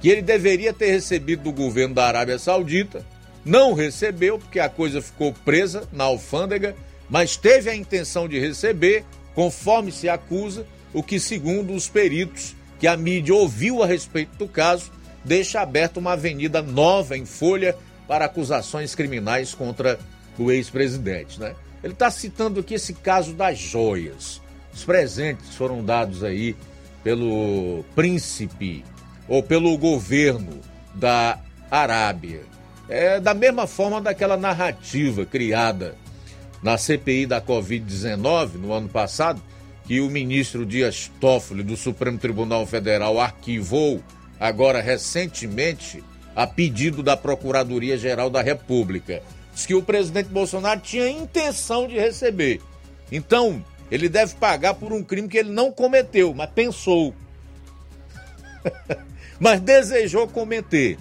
[0.00, 3.04] que ele deveria ter recebido do governo da Arábia Saudita,
[3.44, 6.76] não recebeu porque a coisa ficou presa na alfândega,
[7.08, 12.86] mas teve a intenção de receber, conforme se acusa, o que, segundo os peritos que
[12.86, 14.90] a mídia ouviu a respeito do caso,
[15.24, 17.76] deixa aberta uma avenida nova em folha
[18.08, 19.98] para acusações criminais contra
[20.38, 21.54] o ex-presidente, né?
[21.82, 24.40] Ele está citando aqui esse caso das joias.
[24.72, 26.56] Os presentes foram dados aí
[27.02, 28.84] pelo príncipe
[29.28, 30.60] ou pelo governo
[30.94, 31.38] da
[31.70, 32.49] Arábia.
[32.90, 35.94] É da mesma forma daquela narrativa criada
[36.60, 39.40] na CPI da Covid-19 no ano passado,
[39.86, 44.02] que o ministro Dias Toffoli do Supremo Tribunal Federal arquivou
[44.40, 46.02] agora recentemente
[46.34, 49.22] a pedido da Procuradoria-Geral da República.
[49.54, 52.60] Diz que o presidente Bolsonaro tinha intenção de receber.
[53.12, 57.14] Então, ele deve pagar por um crime que ele não cometeu, mas pensou.
[59.38, 60.98] mas desejou cometer.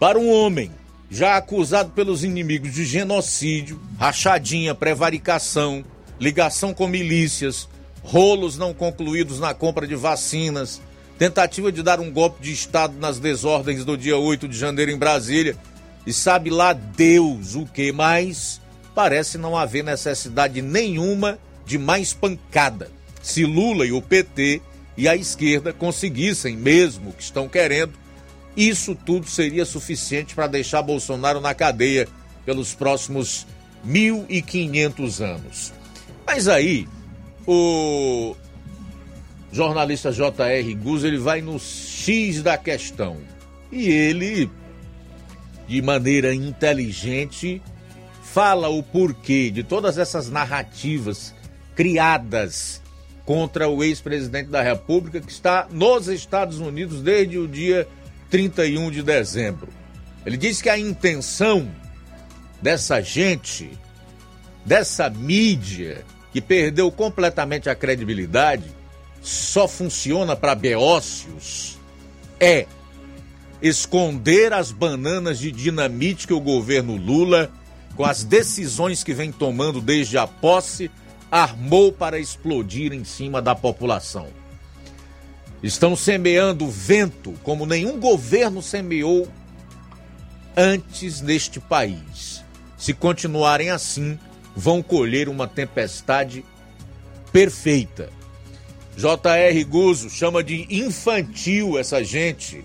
[0.00, 0.70] Para um homem
[1.10, 5.84] já acusado pelos inimigos de genocídio, rachadinha, prevaricação,
[6.18, 7.68] ligação com milícias,
[8.02, 10.80] rolos não concluídos na compra de vacinas,
[11.18, 14.96] tentativa de dar um golpe de Estado nas desordens do dia 8 de janeiro em
[14.96, 15.54] Brasília,
[16.06, 18.58] e sabe lá Deus o que mais,
[18.94, 22.90] parece não haver necessidade nenhuma de mais pancada.
[23.20, 24.62] Se Lula e o PT
[24.96, 27.99] e a esquerda conseguissem mesmo o que estão querendo,
[28.56, 32.08] isso tudo seria suficiente para deixar Bolsonaro na cadeia
[32.44, 33.46] pelos próximos
[33.86, 35.72] 1.500 anos.
[36.26, 36.88] Mas aí,
[37.46, 38.34] o
[39.52, 40.74] jornalista J.R.
[40.74, 43.18] Guz, ele vai no X da questão.
[43.70, 44.50] E ele,
[45.66, 47.62] de maneira inteligente,
[48.22, 51.34] fala o porquê de todas essas narrativas
[51.74, 52.80] criadas
[53.24, 57.86] contra o ex-presidente da República que está nos Estados Unidos desde o dia
[58.30, 59.68] 31 de dezembro.
[60.24, 61.70] Ele diz que a intenção
[62.62, 63.70] dessa gente,
[64.64, 68.64] dessa mídia que perdeu completamente a credibilidade,
[69.20, 71.78] só funciona para beócios,
[72.38, 72.66] é
[73.60, 77.50] esconder as bananas de dinamite que o governo Lula,
[77.96, 80.90] com as decisões que vem tomando desde a posse,
[81.30, 84.39] armou para explodir em cima da população.
[85.62, 89.28] Estão semeando vento como nenhum governo semeou
[90.56, 92.42] antes neste país.
[92.76, 94.18] Se continuarem assim,
[94.56, 96.44] vão colher uma tempestade
[97.32, 98.10] perfeita.
[98.96, 99.64] J.R.
[99.64, 102.64] Guzzo chama de infantil essa gente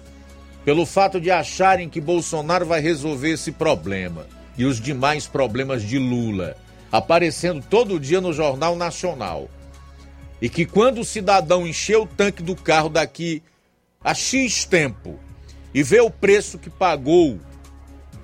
[0.66, 4.26] pelo fato de acharem que Bolsonaro vai resolver esse problema
[4.58, 6.58] e os demais problemas de Lula,
[6.92, 9.48] aparecendo todo dia no Jornal Nacional.
[10.42, 13.42] E que quando o cidadão encher o tanque do carro daqui
[14.04, 15.20] a X tempo
[15.74, 17.40] e ver o preço que pagou,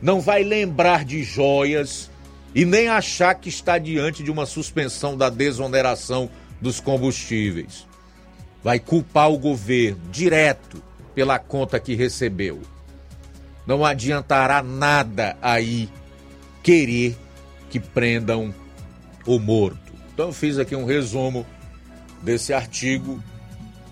[0.01, 2.09] não vai lembrar de joias
[2.53, 7.87] e nem achar que está diante de uma suspensão da desoneração dos combustíveis.
[8.63, 10.83] Vai culpar o governo direto
[11.15, 12.61] pela conta que recebeu.
[13.65, 15.89] Não adiantará nada aí
[16.61, 17.17] querer
[17.69, 18.53] que prendam
[19.25, 19.93] o morto.
[20.13, 21.45] Então eu fiz aqui um resumo
[22.21, 23.21] desse artigo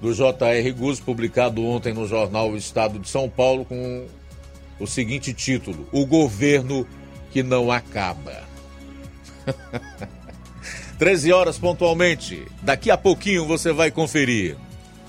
[0.02, 0.72] do J.R.
[0.72, 4.06] Guz, publicado ontem no jornal Estado de São Paulo, com
[4.80, 6.88] o seguinte título: O governo
[7.32, 8.44] que não acaba.
[10.98, 12.46] 13 horas pontualmente.
[12.62, 14.58] Daqui a pouquinho você vai conferir.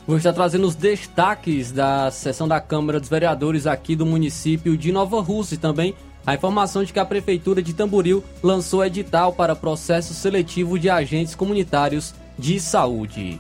[0.06, 4.92] Vou estar trazendo os destaques da sessão da Câmara dos Vereadores aqui do município de
[4.92, 5.94] Nova Rússia e também
[6.26, 11.34] a informação de que a Prefeitura de Tamboril lançou edital para processo seletivo de agentes
[11.34, 13.38] comunitários de saúde.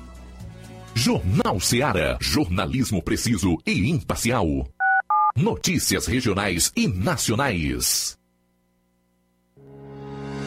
[0.94, 2.18] Jornal Seara.
[2.20, 4.46] Jornalismo preciso e imparcial.
[5.34, 8.19] Notícias regionais e nacionais.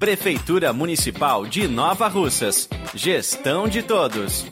[0.00, 2.66] Prefeitura Municipal de Nova Russas.
[2.94, 4.46] Gestão de todos.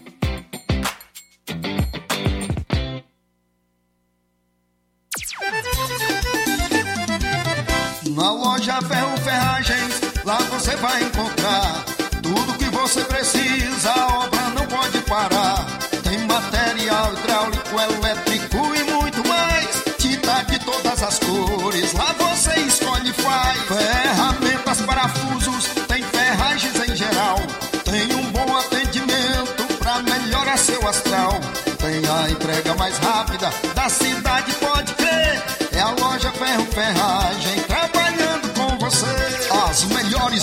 [8.14, 11.82] Na loja Ferro Ferragens, lá você vai encontrar
[12.22, 14.07] tudo que você precisa,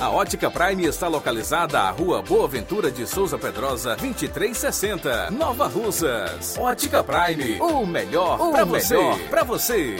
[0.00, 6.56] A Ótica Prime está localizada à Rua Boa Ventura de Souza Pedrosa, 2360, Nova Russas.
[6.56, 8.96] Ótica Prime, o melhor para você.
[9.28, 9.96] Pra você.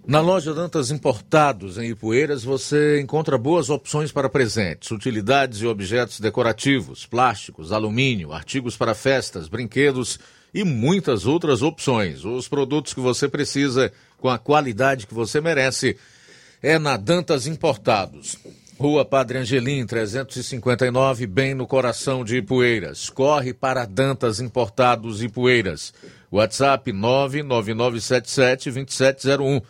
[0.08, 6.22] Na loja Dantas Importados, em Ipueiras, você encontra boas opções para presentes, utilidades e objetos
[6.22, 10.18] decorativos, plásticos, alumínio, artigos para festas, brinquedos
[10.54, 12.24] e muitas outras opções.
[12.24, 15.98] Os produtos que você precisa com a qualidade que você merece
[16.64, 18.38] é na Dantas Importados.
[18.80, 23.10] Rua Padre Angelim, 359, bem no coração de Ipueiras.
[23.10, 25.94] Corre para Dantas Importados Ipueiras.
[26.32, 29.62] WhatsApp 999772701.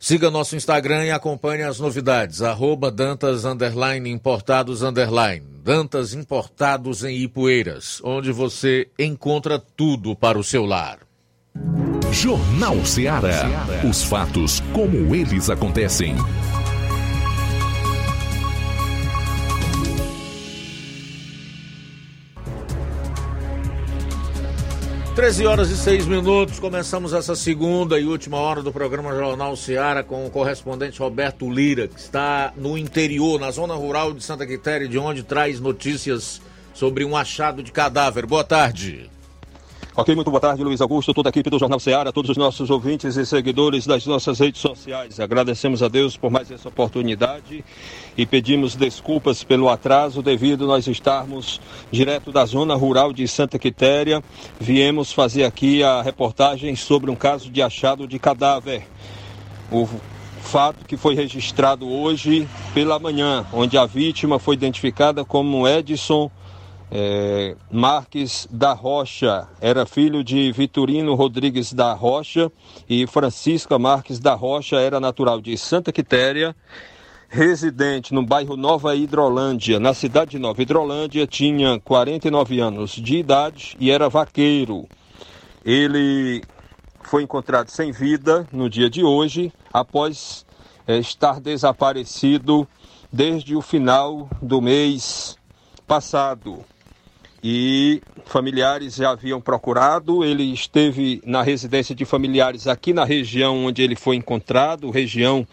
[0.00, 2.40] Siga nosso Instagram e acompanhe as novidades.
[2.40, 5.42] Arroba Dantas Underline Importados Underline.
[5.64, 11.00] Dantas Importados em Ipueiras, onde você encontra tudo para o seu lar.
[12.12, 13.44] Jornal Ceará.
[13.88, 16.14] Os fatos como eles acontecem.
[25.18, 30.04] 13 horas e 6 minutos, começamos essa segunda e última hora do programa Jornal Seara
[30.04, 34.86] com o correspondente Roberto Lira, que está no interior, na zona rural de Santa Quitéria,
[34.86, 36.40] de onde traz notícias
[36.72, 38.26] sobre um achado de cadáver.
[38.26, 39.10] Boa tarde.
[40.00, 42.70] Ok, muito boa tarde, Luiz Augusto, toda a equipe do Jornal Ceará, todos os nossos
[42.70, 45.18] ouvintes e seguidores das nossas redes sociais.
[45.18, 47.64] Agradecemos a Deus por mais essa oportunidade
[48.16, 54.22] e pedimos desculpas pelo atraso devido nós estarmos direto da zona rural de Santa Quitéria.
[54.60, 58.86] Viemos fazer aqui a reportagem sobre um caso de achado de cadáver.
[59.68, 59.88] O
[60.40, 66.30] fato que foi registrado hoje pela manhã, onde a vítima foi identificada como Edson
[66.90, 72.50] é, Marques da Rocha era filho de Vitorino Rodrigues da Rocha
[72.88, 76.56] e Francisca Marques da Rocha era natural de Santa Quitéria,
[77.28, 83.76] residente no bairro Nova Hidrolândia, na cidade de Nova Hidrolândia, tinha 49 anos de idade
[83.78, 84.88] e era vaqueiro.
[85.62, 86.42] Ele
[87.02, 90.46] foi encontrado sem vida no dia de hoje, após
[90.86, 92.66] é, estar desaparecido
[93.12, 95.36] desde o final do mês
[95.86, 96.64] passado
[97.42, 100.24] e familiares já haviam procurado.
[100.24, 105.46] Ele esteve na residência de familiares aqui na região onde ele foi encontrado, região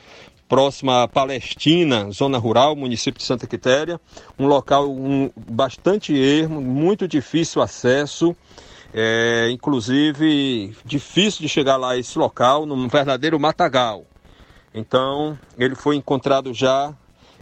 [0.48, 4.00] próxima à Palestina, zona rural, município de Santa Quitéria,
[4.38, 8.36] um local um, bastante ermo, muito difícil acesso.
[8.98, 14.06] É, inclusive difícil de chegar lá a esse local, num verdadeiro matagal.
[14.74, 16.94] Então, ele foi encontrado já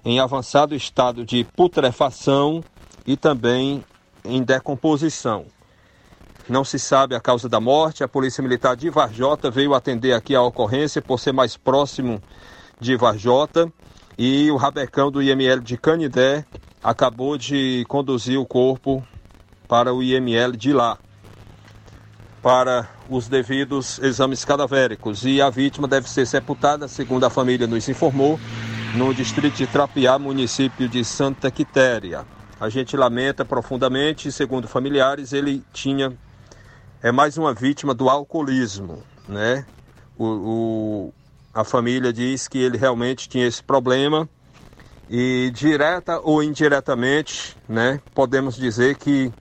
[0.04, 2.64] em avançado estado de putrefação
[3.06, 3.84] e também
[4.24, 5.46] em decomposição.
[6.48, 8.04] Não se sabe a causa da morte.
[8.04, 12.22] A Polícia Militar de Varjota veio atender aqui a ocorrência por ser mais próximo
[12.80, 13.72] de Varjota
[14.18, 16.46] e o rabecão do IML de Canidé
[16.84, 19.06] acabou de conduzir o corpo
[19.68, 20.98] para o IML de lá
[22.44, 27.88] para os devidos exames cadavéricos e a vítima deve ser sepultada, segundo a família nos
[27.88, 28.38] informou,
[28.96, 32.26] no distrito de Trapiá, município de Santa Quitéria.
[32.60, 36.16] A gente lamenta profundamente, segundo familiares, ele tinha
[37.04, 39.66] é mais uma vítima do alcoolismo, né?
[40.18, 41.14] O, o,
[41.54, 44.30] a família diz que ele realmente tinha esse problema
[45.10, 48.00] e direta ou indiretamente, né?
[48.14, 49.34] Podemos dizer que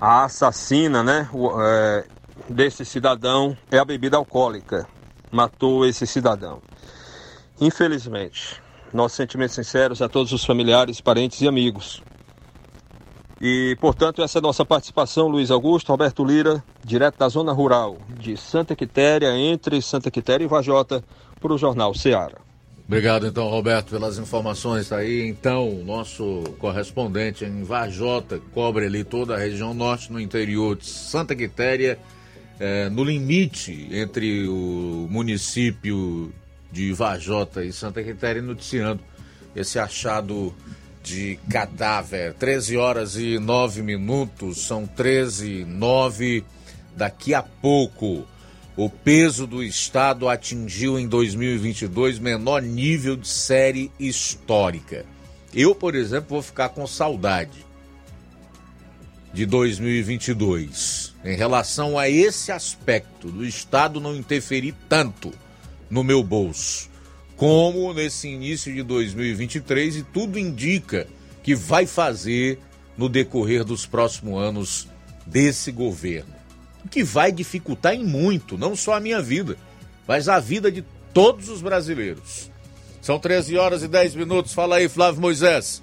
[0.00, 2.04] a assassina, né, o, é,
[2.48, 4.86] desse cidadão é a bebida alcoólica.
[5.30, 6.62] Matou esse cidadão.
[7.60, 8.62] Infelizmente,
[8.96, 12.02] nossos sentimentos sinceros a todos os familiares, parentes e amigos.
[13.40, 17.98] E, portanto, essa é a nossa participação, Luiz Augusto, Roberto Lira, direto da zona rural
[18.18, 21.04] de Santa Quitéria, entre Santa Quitéria e Vajota,
[21.38, 22.38] para o Jornal Ceará.
[22.86, 25.28] Obrigado, então, Roberto, pelas informações aí.
[25.28, 31.34] Então, nosso correspondente em Vajota cobre ali toda a região norte, no interior de Santa
[31.34, 31.98] Quitéria,
[32.58, 36.32] é, no limite entre o município
[36.76, 39.00] de Vajota e Santa Quitéria, noticiando
[39.54, 40.54] esse achado
[41.02, 42.34] de cadáver.
[42.34, 46.44] 13 horas e 9 minutos, são 13 e 9.
[46.94, 48.26] Daqui a pouco,
[48.76, 55.06] o peso do Estado atingiu em 2022 menor nível de série histórica.
[55.54, 57.64] Eu, por exemplo, vou ficar com saudade
[59.32, 65.32] de 2022 em relação a esse aspecto do Estado não interferir tanto
[65.90, 66.88] no meu bolso
[67.36, 71.06] como nesse início de 2023 e tudo indica
[71.42, 72.58] que vai fazer
[72.96, 74.88] no decorrer dos próximos anos
[75.26, 76.34] desse governo.
[76.84, 79.56] O que vai dificultar em muito, não só a minha vida,
[80.08, 80.82] mas a vida de
[81.12, 82.50] todos os brasileiros.
[83.02, 84.52] São 13 horas e 10 minutos.
[84.52, 85.82] Fala aí, Flávio Moisés.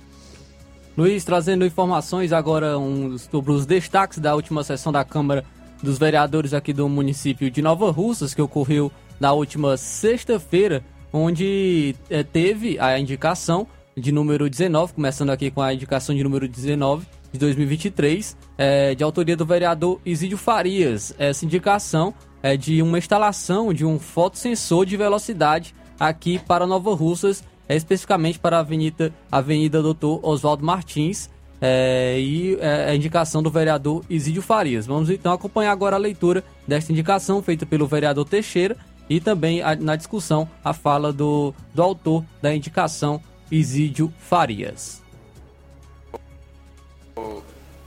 [0.97, 5.45] Luiz, trazendo informações agora um, sobre os destaques da última sessão da Câmara
[5.81, 8.91] dos Vereadores aqui do município de Nova Russas, que ocorreu
[9.23, 13.65] na última sexta-feira onde é, teve a indicação
[13.95, 19.01] de número 19, começando aqui com a indicação de número 19 de 2023, é, de
[19.01, 21.15] autoria do vereador Isídio Farias.
[21.17, 27.45] Essa indicação é de uma instalação de um fotossensor de velocidade aqui para Nova Russas,
[27.69, 31.29] é, especificamente para a Avenida, Avenida Doutor Oswaldo Martins,
[31.61, 34.85] é, e é, a indicação do vereador Isídio Farias.
[34.85, 38.75] Vamos então acompanhar agora a leitura desta indicação feita pelo vereador Teixeira
[39.13, 45.03] e também a, na discussão a fala do, do autor da indicação, Isídio Farias.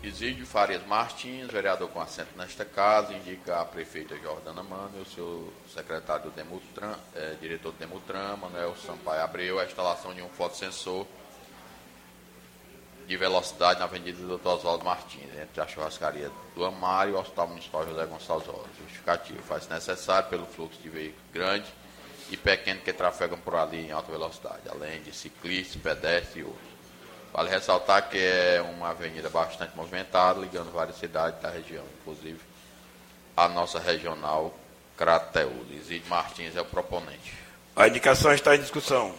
[0.05, 5.53] Isídio Farias Martins, vereador com assento nesta casa, indica a prefeita Jordana Mano o seu
[5.67, 11.05] secretário do Demutran, é, diretor do Demutran, Manuel Sampaio Abreu, a instalação de um fotossensor
[13.07, 17.49] de velocidade na Avenida Doutor Oswaldo Martins, entre a churrascaria do Amário e o Hospital
[17.49, 18.69] Municipal José Gonçalves Rosa.
[18.81, 21.67] Justificativo, faz necessário pelo fluxo de veículos grande
[22.31, 26.77] e pequeno que trafegam por ali em alta velocidade, além de ciclistas, pedestres e outros.
[27.33, 32.41] Vale ressaltar que é uma avenida bastante movimentada, ligando várias cidades da região, inclusive
[33.37, 34.53] a nossa regional
[34.97, 35.71] Crateús.
[35.71, 37.35] Isidro Martins é o proponente.
[37.77, 39.15] A indicação está em discussão.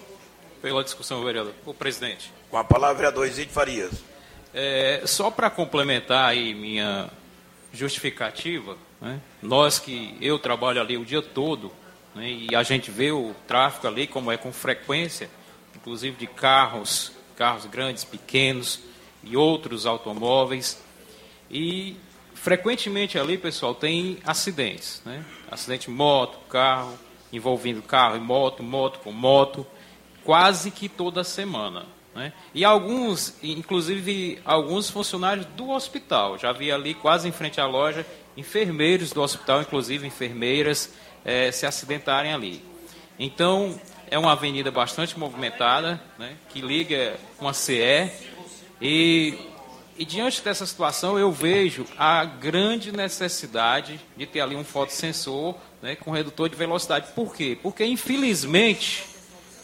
[0.62, 1.54] Pela discussão, vereador.
[1.66, 2.34] O presidente.
[2.50, 3.92] Com a palavra, vereador Isidro Farias.
[4.54, 7.10] É, só para complementar aí minha
[7.74, 11.72] justificativa, né, nós que eu trabalho ali o dia todo,
[12.16, 15.30] né, e a gente vê o tráfego ali como é com frequência,
[15.76, 18.80] inclusive de carros, carros grandes, pequenos
[19.24, 20.82] e outros automóveis.
[21.52, 21.98] E
[22.34, 25.24] frequentemente ali, pessoal, tem acidentes, né?
[25.52, 26.98] Acidente moto, carro,
[27.32, 29.68] envolvendo carro e moto, moto com moto,
[30.24, 31.86] quase que toda semana.
[32.18, 32.34] Né?
[32.52, 38.04] E alguns, inclusive alguns funcionários do hospital, já vi ali quase em frente à loja,
[38.36, 40.92] enfermeiros do hospital, inclusive enfermeiras,
[41.24, 42.64] eh, se acidentarem ali.
[43.20, 48.12] Então, é uma avenida bastante movimentada, né, que liga uma CE,
[48.82, 49.38] e,
[49.96, 55.54] e diante dessa situação eu vejo a grande necessidade de ter ali um fotossensor
[55.84, 57.10] né, com redutor de velocidade.
[57.14, 57.56] Por quê?
[57.62, 59.06] Porque, infelizmente,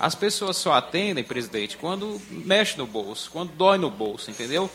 [0.04, 4.70] as pessoas só atendem, presidente, quando mexe no bolso, quando dói no bolso, entendeu?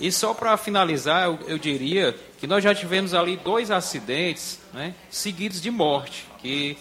[0.00, 4.92] E só para finalizar, eu, eu, diria que nós já tivemos ali dois acidentes né,
[5.08, 6.76] seguidos de morte, que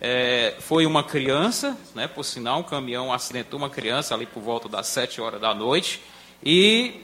[0.00, 4.68] é, foi uma criança, né, por sinal, um caminhão acidentou uma criança ali por volta
[4.68, 6.00] das sete horas da noite,
[6.44, 7.02] e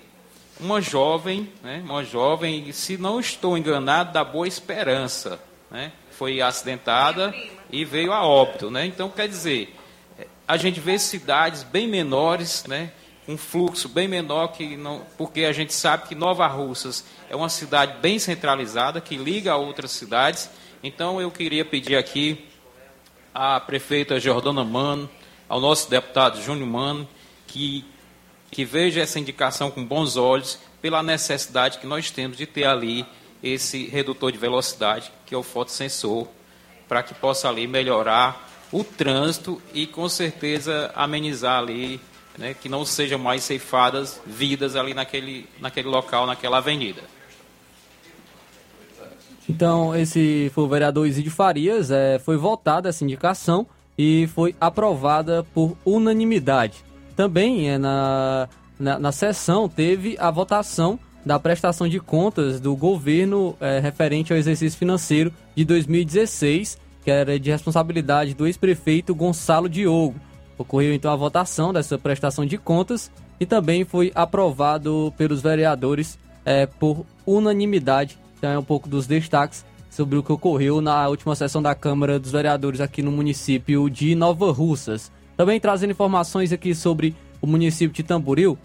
[0.60, 5.40] uma jovem, né, uma jovem, se não estou enganado, da Boa Esperança,
[5.72, 7.34] né, foi acidentada
[7.68, 8.70] e veio a óbito.
[8.70, 8.86] Né?
[8.86, 9.75] Então, quer dizer,
[10.46, 12.92] a gente vê cidades bem menores, né,
[13.28, 17.48] um fluxo bem menor que não, porque a gente sabe que Nova Russas é uma
[17.48, 20.48] cidade bem centralizada que liga a outras cidades.
[20.82, 22.46] Então eu queria pedir aqui
[23.34, 25.10] à prefeita Jordana Mano,
[25.48, 27.08] ao nosso deputado Júnior Mano,
[27.46, 27.84] que
[28.50, 33.04] que veja essa indicação com bons olhos pela necessidade que nós temos de ter ali
[33.42, 36.28] esse redutor de velocidade, que é o fotossensor,
[36.88, 42.00] para que possa ali melhorar o trânsito e com certeza amenizar ali,
[42.36, 47.02] né, que não sejam mais ceifadas vidas ali naquele, naquele local, naquela avenida.
[49.48, 55.46] Então, esse foi o vereador Isidio Farias, é, foi votada essa indicação e foi aprovada
[55.54, 56.84] por unanimidade.
[57.14, 58.48] Também é, na,
[58.78, 64.38] na, na sessão teve a votação da prestação de contas do governo é, referente ao
[64.38, 70.16] exercício financeiro de 2016, que era de responsabilidade do ex-prefeito Gonçalo Diogo.
[70.58, 76.66] Ocorreu então a votação dessa prestação de contas e também foi aprovado pelos vereadores é,
[76.66, 78.18] por unanimidade.
[78.36, 82.18] Então é um pouco dos destaques sobre o que ocorreu na última sessão da Câmara
[82.18, 85.12] dos Vereadores aqui no município de Nova Russas.
[85.36, 88.58] Também trazendo informações aqui sobre o município de Tamboril.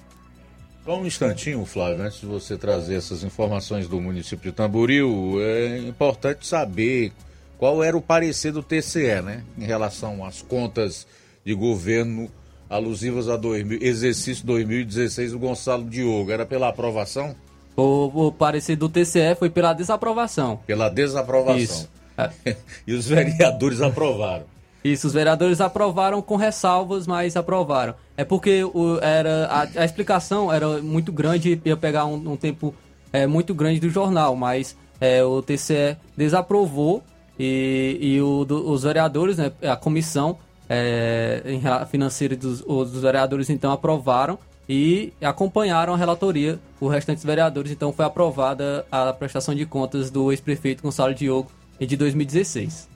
[0.83, 5.77] Só um instantinho, Flávio, antes de você trazer essas informações do município de Tamboril, é
[5.77, 7.13] importante saber
[7.61, 11.05] qual era o parecer do TCE, né, em relação às contas
[11.45, 12.27] de governo
[12.67, 16.31] alusivas a 2000, exercício 2016 do Gonçalo Diogo.
[16.31, 17.35] Era pela aprovação?
[17.77, 20.59] O, o parecer do TCE foi pela desaprovação.
[20.65, 21.59] Pela desaprovação.
[21.59, 21.89] Isso.
[22.87, 24.45] e os vereadores aprovaram.
[24.83, 27.93] Isso, os vereadores aprovaram com ressalvas, mas aprovaram.
[28.17, 32.73] É porque o, era, a, a explicação era muito grande, ia pegar um, um tempo
[33.13, 37.03] é, muito grande do jornal, mas é, o TCE desaprovou
[37.43, 40.37] e, e o, do, os vereadores, né, a comissão
[40.69, 41.41] é,
[41.89, 44.37] financeira dos, dos vereadores então aprovaram
[44.69, 50.31] e acompanharam a relatoria, os restantes vereadores, então foi aprovada a prestação de contas do
[50.31, 52.87] ex-prefeito Gonçalo Diogo de 2016.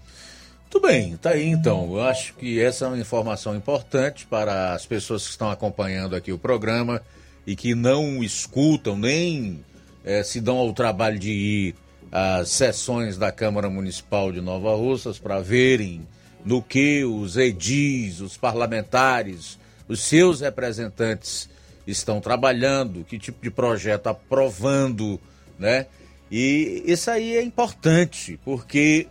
[0.62, 1.96] Muito bem, tá aí então.
[1.96, 6.32] Eu acho que essa é uma informação importante para as pessoas que estão acompanhando aqui
[6.32, 7.02] o programa
[7.48, 9.66] e que não escutam nem
[10.04, 11.76] é, se dão ao trabalho de ir
[12.12, 16.08] às sessões da Câmara Municipal de Nova Russas para verem
[16.44, 21.50] no que os edis, os parlamentares, os seus representantes
[21.88, 25.20] estão trabalhando, que tipo de projeto aprovando,
[25.58, 25.88] né?
[26.32, 29.08] E isso aí é importante, porque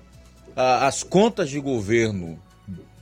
[0.56, 2.38] as contas de governo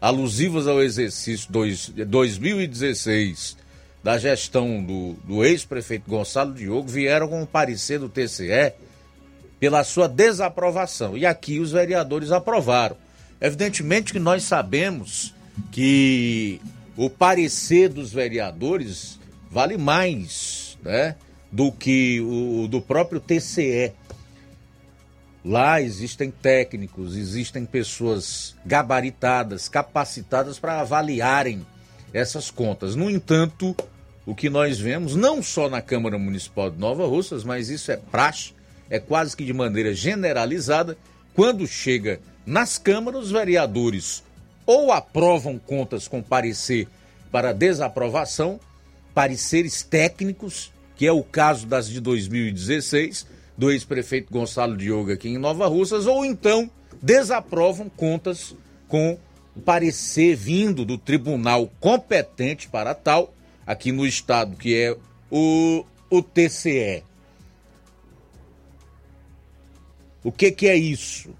[0.00, 3.56] alusivas ao exercício dois, 2016
[4.02, 8.72] da gestão do, do ex-prefeito Gonçalo Diogo vieram com o parecer do TCE
[9.62, 11.16] pela sua desaprovação.
[11.16, 12.96] E aqui os vereadores aprovaram.
[13.40, 15.32] Evidentemente que nós sabemos
[15.70, 16.60] que
[16.96, 21.14] o parecer dos vereadores vale mais né,
[21.52, 23.92] do que o do próprio TCE.
[25.44, 31.64] Lá existem técnicos, existem pessoas gabaritadas, capacitadas para avaliarem
[32.12, 32.96] essas contas.
[32.96, 33.76] No entanto,
[34.26, 37.96] o que nós vemos, não só na Câmara Municipal de Nova Russas, mas isso é
[37.96, 38.54] praxe,
[38.92, 40.98] é quase que de maneira generalizada,
[41.32, 44.22] quando chega nas câmaras, os vereadores
[44.66, 46.86] ou aprovam contas com parecer
[47.30, 48.60] para desaprovação,
[49.14, 53.26] pareceres técnicos, que é o caso das de 2016,
[53.56, 56.70] do ex-prefeito Gonçalo Diogo aqui em Nova Russas, ou então
[57.00, 58.54] desaprovam contas
[58.88, 59.18] com
[59.64, 63.32] parecer vindo do tribunal competente para tal,
[63.66, 64.94] aqui no estado, que é
[65.30, 67.04] o, o TCE.
[70.24, 71.30] O que, que é isso?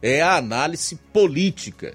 [0.00, 1.94] É a análise política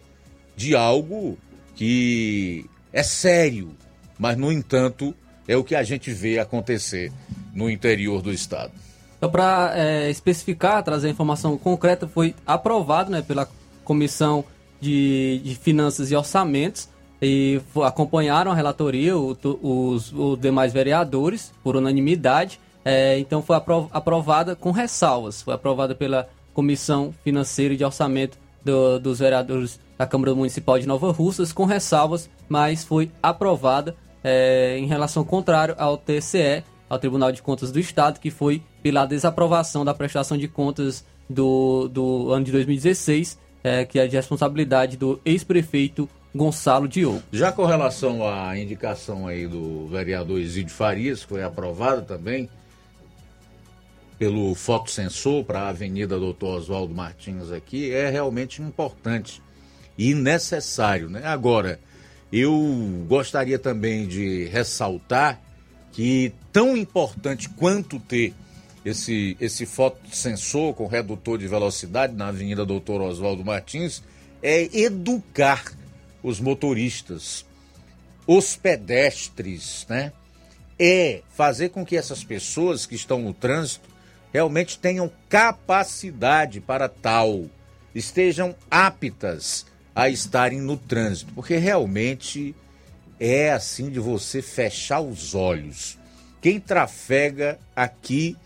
[0.56, 1.38] de algo
[1.76, 3.76] que é sério,
[4.18, 5.14] mas, no entanto,
[5.48, 7.12] é o que a gente vê acontecer
[7.54, 8.72] no interior do estado.
[9.18, 13.50] Então, para é, especificar, trazer informação concreta, foi aprovado né, pela
[13.84, 14.44] Comissão
[14.80, 16.88] de, de Finanças e Orçamentos
[17.22, 22.60] e acompanharam a relatoria o, os, os demais vereadores por unanimidade.
[22.86, 23.56] É, então foi
[23.92, 25.42] aprovada com ressalvas.
[25.42, 28.36] Foi aprovada pela Comissão Financeira e de Orçamento
[28.66, 34.76] do, dos vereadores da Câmara Municipal de Nova Russas, com ressalvas, mas foi aprovada é,
[34.80, 39.86] em relação contrário ao TCE, ao Tribunal de Contas do Estado, que foi pela desaprovação
[39.86, 45.22] da prestação de contas do, do ano de 2016, é, que é de responsabilidade do
[45.24, 47.22] ex-prefeito Gonçalo Diogo.
[47.32, 52.50] Já com relação à indicação aí do vereador Isidio Farias, que foi aprovada também
[54.18, 59.42] pelo fotossensor para a Avenida Doutor Oswaldo Martins aqui, é realmente importante
[59.98, 61.10] e necessário.
[61.10, 61.22] Né?
[61.24, 61.80] Agora,
[62.32, 65.40] eu gostaria também de ressaltar
[65.92, 68.34] que tão importante quanto ter
[68.84, 74.02] esse, esse fotossensor com redutor de velocidade na Avenida Doutor Oswaldo Martins
[74.42, 75.74] é educar
[76.24, 77.46] os motoristas,
[78.26, 80.12] os pedestres, né?
[80.80, 83.90] É fazer com que essas pessoas que estão no trânsito
[84.38, 87.46] realmente tenham capacidade para tal,
[87.96, 89.66] estejam aptas
[89.96, 92.56] a estarem no trânsito, porque realmente
[93.20, 95.98] é assim de você fechar os olhos.
[96.40, 98.38] Quem trafega aqui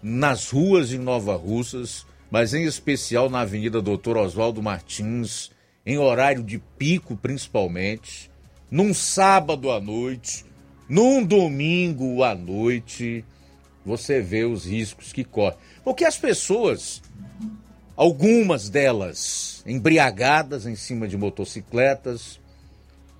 [0.00, 5.50] nas ruas de Nova Russas mas em especial na Avenida Doutor Oswaldo Martins,
[5.84, 8.30] em horário de pico principalmente,
[8.70, 10.46] num sábado à noite,
[10.88, 13.22] num domingo à noite,
[13.84, 15.56] você vê os riscos que corre.
[15.84, 17.02] Porque as pessoas,
[17.96, 22.40] algumas delas embriagadas em cima de motocicletas,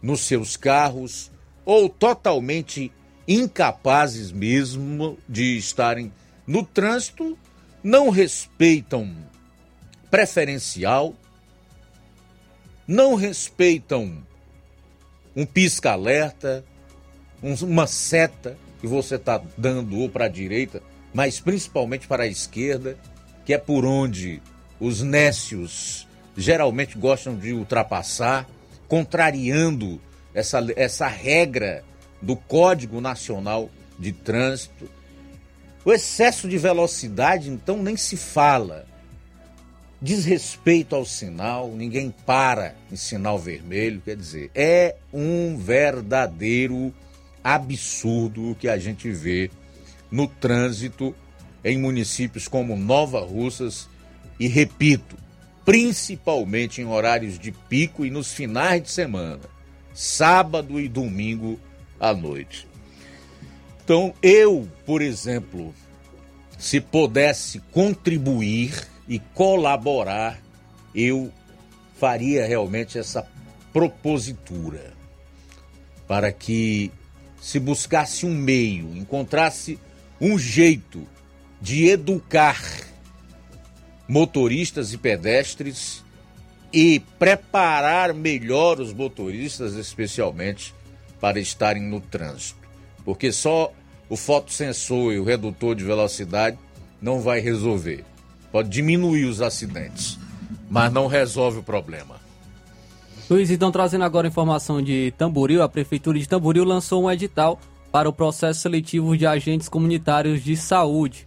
[0.00, 1.30] nos seus carros,
[1.64, 2.92] ou totalmente
[3.26, 6.12] incapazes mesmo de estarem
[6.46, 7.38] no trânsito,
[7.82, 9.14] não respeitam
[10.10, 11.14] preferencial,
[12.86, 14.22] não respeitam
[15.34, 16.64] um pisca-alerta,
[17.42, 20.82] uma seta que você está dando ou para a direita,
[21.14, 22.98] mas principalmente para a esquerda,
[23.46, 24.42] que é por onde
[24.80, 28.48] os nécios geralmente gostam de ultrapassar,
[28.88, 30.00] contrariando
[30.34, 31.84] essa, essa regra
[32.20, 34.90] do Código Nacional de Trânsito.
[35.84, 38.84] O excesso de velocidade, então, nem se fala.
[40.00, 46.92] Desrespeito ao sinal, ninguém para em sinal vermelho, quer dizer, é um verdadeiro
[47.42, 49.50] absurdo o que a gente vê
[50.10, 51.14] no trânsito
[51.64, 53.88] em municípios como Nova Russas
[54.38, 55.16] e, repito,
[55.64, 59.40] principalmente em horários de pico e nos finais de semana,
[59.94, 61.58] sábado e domingo
[61.98, 62.66] à noite.
[63.84, 65.74] Então, eu, por exemplo,
[66.58, 70.40] se pudesse contribuir e colaborar,
[70.94, 71.32] eu
[71.98, 73.26] faria realmente essa
[73.72, 74.92] propositura
[76.06, 76.90] para que
[77.42, 79.76] se buscasse um meio, encontrasse
[80.20, 81.04] um jeito
[81.60, 82.62] de educar
[84.08, 86.04] motoristas e pedestres
[86.72, 90.72] e preparar melhor os motoristas, especialmente
[91.20, 92.60] para estarem no trânsito.
[93.04, 93.72] Porque só
[94.08, 96.56] o fotossensor e o redutor de velocidade
[97.00, 98.04] não vai resolver.
[98.52, 100.16] Pode diminuir os acidentes,
[100.70, 102.21] mas não resolve o problema.
[103.30, 107.58] Luiz, então trazendo agora informação de Tamboril, a Prefeitura de Tamboril lançou um edital
[107.90, 111.26] para o processo seletivo de agentes comunitários de saúde.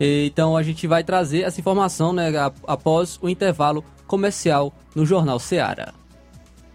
[0.00, 2.32] Então a gente vai trazer essa informação né,
[2.66, 5.94] após o intervalo comercial no Jornal Seara.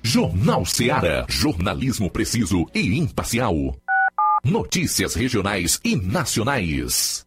[0.01, 1.25] Jornal Seara.
[1.27, 3.75] Jornalismo preciso e imparcial.
[4.45, 7.26] Notícias regionais e nacionais.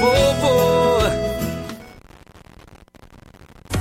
[0.00, 0.69] do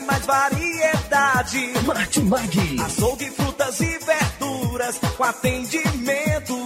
[0.00, 1.72] mais variedade.
[1.86, 2.80] Martimag.
[2.84, 4.98] Açougue, frutas e verduras.
[5.16, 6.65] Com atendimento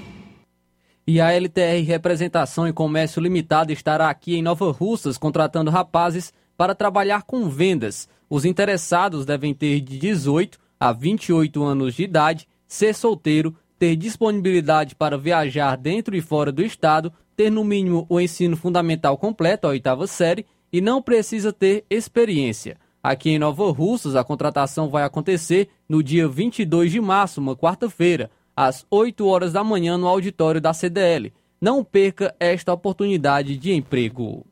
[1.05, 6.75] E a LTR Representação e Comércio Limitada estará aqui em Nova Russas contratando rapazes para
[6.75, 8.07] trabalhar com vendas.
[8.29, 14.95] Os interessados devem ter de 18 a 28 anos de idade, ser solteiro, ter disponibilidade
[14.95, 19.71] para viajar dentro e fora do estado, ter no mínimo o ensino fundamental completo, a
[19.71, 22.77] oitava série, e não precisa ter experiência.
[23.03, 28.29] Aqui em Nova Russas, a contratação vai acontecer no dia 22 de março, uma quarta-feira,
[28.55, 31.33] às 8 horas da manhã no auditório da CDL.
[31.59, 34.45] Não perca esta oportunidade de emprego.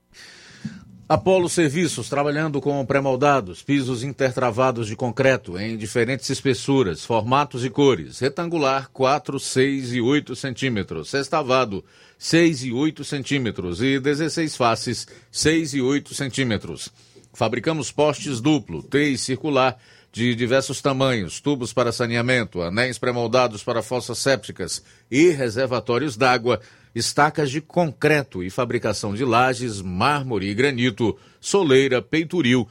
[1.09, 8.19] Apolo Serviços, trabalhando com pré-moldados, pisos intertravados de concreto em diferentes espessuras, formatos e cores.
[8.19, 11.09] Retangular, 4, 6 e 8 centímetros.
[11.09, 11.83] Sextavado,
[12.15, 13.81] 6 e 8 centímetros.
[13.81, 16.89] E 16 faces, 6 e 8 centímetros.
[17.33, 19.79] Fabricamos postes duplo, T e circular,
[20.19, 26.59] de diversos tamanhos, tubos para saneamento, anéis pré-moldados para fossas sépticas e reservatórios d'água,
[26.93, 32.67] estacas de concreto e fabricação de lajes, mármore e granito, soleira, peitoril,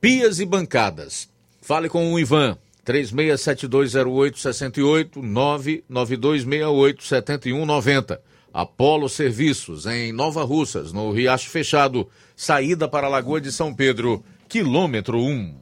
[0.00, 1.28] pias e bancadas.
[1.60, 5.20] Fale com o Ivan, 36720868
[5.88, 8.18] 992687190.
[8.52, 14.24] Apolo Serviços, em Nova Russas, no Riacho Fechado, saída para a Lagoa de São Pedro,
[14.48, 15.61] quilômetro 1.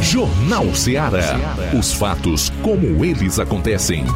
[0.00, 1.36] Jornal Ceará.
[1.78, 4.06] Os fatos como eles acontecem.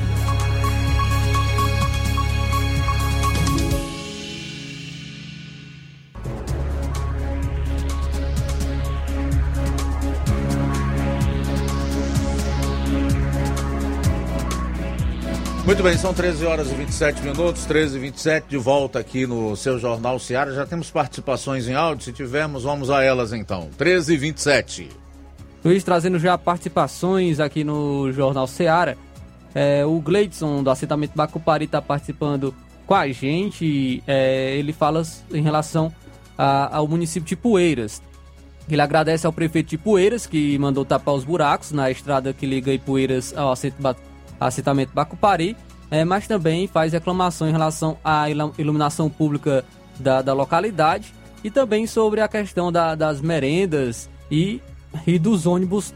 [15.65, 19.57] Muito bem, são 13 horas e 27 minutos, 13 e 27, de volta aqui no
[19.57, 20.53] seu Jornal Seara.
[20.53, 23.70] Já temos participações em áudio, se tivermos, vamos a elas então.
[23.78, 24.89] 13 e 27.
[25.65, 28.99] Luiz, trazendo já participações aqui no Jornal Seara.
[29.55, 32.55] É, o Gleidson, do assentamento Bacupari, está participando
[32.86, 34.03] com a gente.
[34.07, 35.91] É, ele fala em relação
[36.36, 38.03] a, ao município de Poeiras.
[38.69, 42.70] Ele agradece ao prefeito de Poeiras, que mandou tapar os buracos na estrada que liga
[42.70, 45.56] Ipueiras ao assentamento assentamento Bacupari,
[45.90, 48.27] é, mas também faz reclamação em relação à
[48.59, 49.65] iluminação pública
[49.98, 54.61] da, da localidade e também sobre a questão da, das merendas e,
[55.06, 55.94] e dos ônibus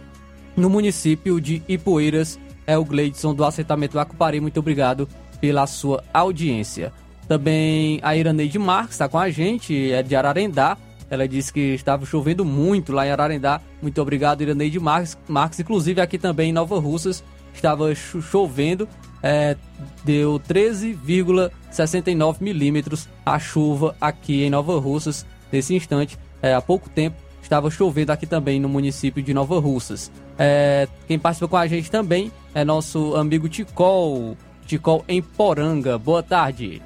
[0.57, 2.39] no município de Ipueiras.
[2.67, 4.41] É o Gleidson do assentamento Bacupari.
[4.41, 5.09] Muito obrigado
[5.41, 6.93] pela sua audiência.
[7.27, 10.77] Também a Iraneide Marques está com a gente, é de Ararendá.
[11.11, 13.61] Ela disse que estava chovendo muito lá em Ararendá.
[13.81, 15.17] Muito obrigado, Iraneide Marques.
[15.27, 17.25] Marques, inclusive aqui também em Nova Russas
[17.59, 18.89] estava chovendo,
[19.23, 19.57] é,
[20.05, 25.27] deu 13,69 milímetros a chuva aqui em Nova Russas.
[25.51, 30.11] Nesse instante, é, há pouco tempo, estava chovendo aqui também no município de Nova Russas.
[30.39, 34.37] É, quem participa com a gente também é nosso amigo Ticol,
[34.67, 35.99] Ticol em Poranga.
[35.99, 36.81] Boa tarde.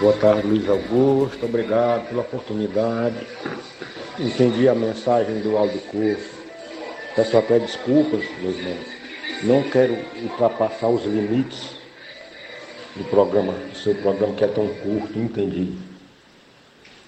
[0.00, 1.44] Boa tarde, Luiz Augusto.
[1.44, 3.26] Obrigado pela oportunidade.
[4.18, 6.40] Entendi a mensagem do Aldo Curso.
[7.16, 8.99] Peço até desculpas, meus irmãos.
[9.42, 11.70] Não quero ultrapassar os limites
[12.96, 15.72] do programa, do seu programa que é tão curto, entendi.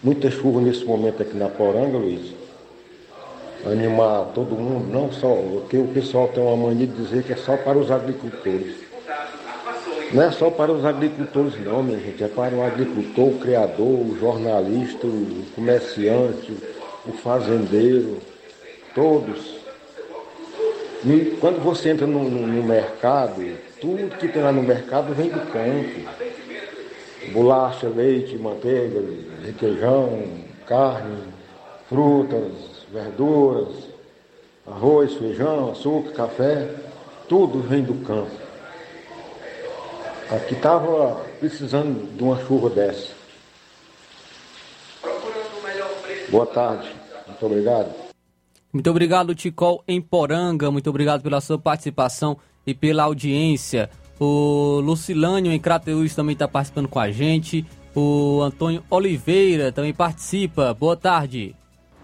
[0.02, 2.32] Muita chuva nesse momento aqui na Poranga, Luiz.
[3.64, 7.36] Animar todo mundo, não só, porque o pessoal tem uma mania de dizer que é
[7.36, 8.74] só para os agricultores.
[10.12, 13.86] Não é só para os agricultores não, minha gente, é para o agricultor, o criador,
[13.86, 16.52] o jornalista, o comerciante,
[17.06, 18.18] o fazendeiro,
[18.94, 19.61] todos.
[21.04, 23.42] E quando você entra no, no, no mercado,
[23.80, 26.08] tudo que tem lá no mercado vem do campo.
[27.32, 29.02] Bolacha, leite, manteiga,
[29.44, 30.22] requeijão,
[30.66, 31.18] carne,
[31.88, 32.52] frutas,
[32.92, 33.68] verduras,
[34.66, 36.68] arroz, feijão, açúcar, café,
[37.28, 38.30] tudo vem do campo.
[40.30, 43.08] Aqui estava precisando de uma chuva dessa.
[46.28, 46.94] Boa tarde.
[47.26, 48.01] Muito obrigado.
[48.72, 50.70] Muito obrigado, Ticol em Poranga.
[50.70, 53.90] Muito obrigado pela sua participação e pela audiência.
[54.18, 57.66] O Lucilânio em Crateus também está participando com a gente.
[57.94, 60.72] O Antônio Oliveira também participa.
[60.72, 61.54] Boa tarde.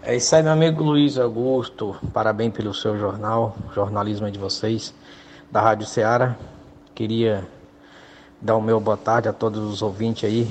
[0.03, 1.95] É isso aí, meu amigo Luiz Augusto.
[2.13, 4.93] Parabéns pelo seu jornal, jornalismo de vocês,
[5.51, 6.37] da Rádio Ceará.
[6.93, 7.47] Queria
[8.39, 10.47] dar o meu boa tarde a todos os ouvintes aí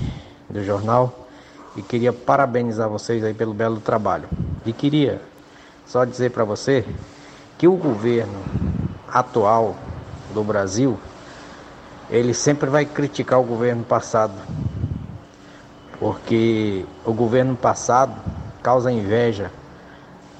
[0.51, 1.29] do jornal
[1.77, 4.29] e queria parabenizar vocês aí pelo belo trabalho.
[4.67, 5.21] E queria
[5.89, 6.85] só dizer para você
[7.57, 8.39] que o governo
[9.11, 9.75] atual
[10.35, 10.99] do Brasil
[12.11, 14.35] ele sempre vai criticar o governo passado,
[15.99, 18.15] porque o governo passado
[18.63, 19.51] causa inveja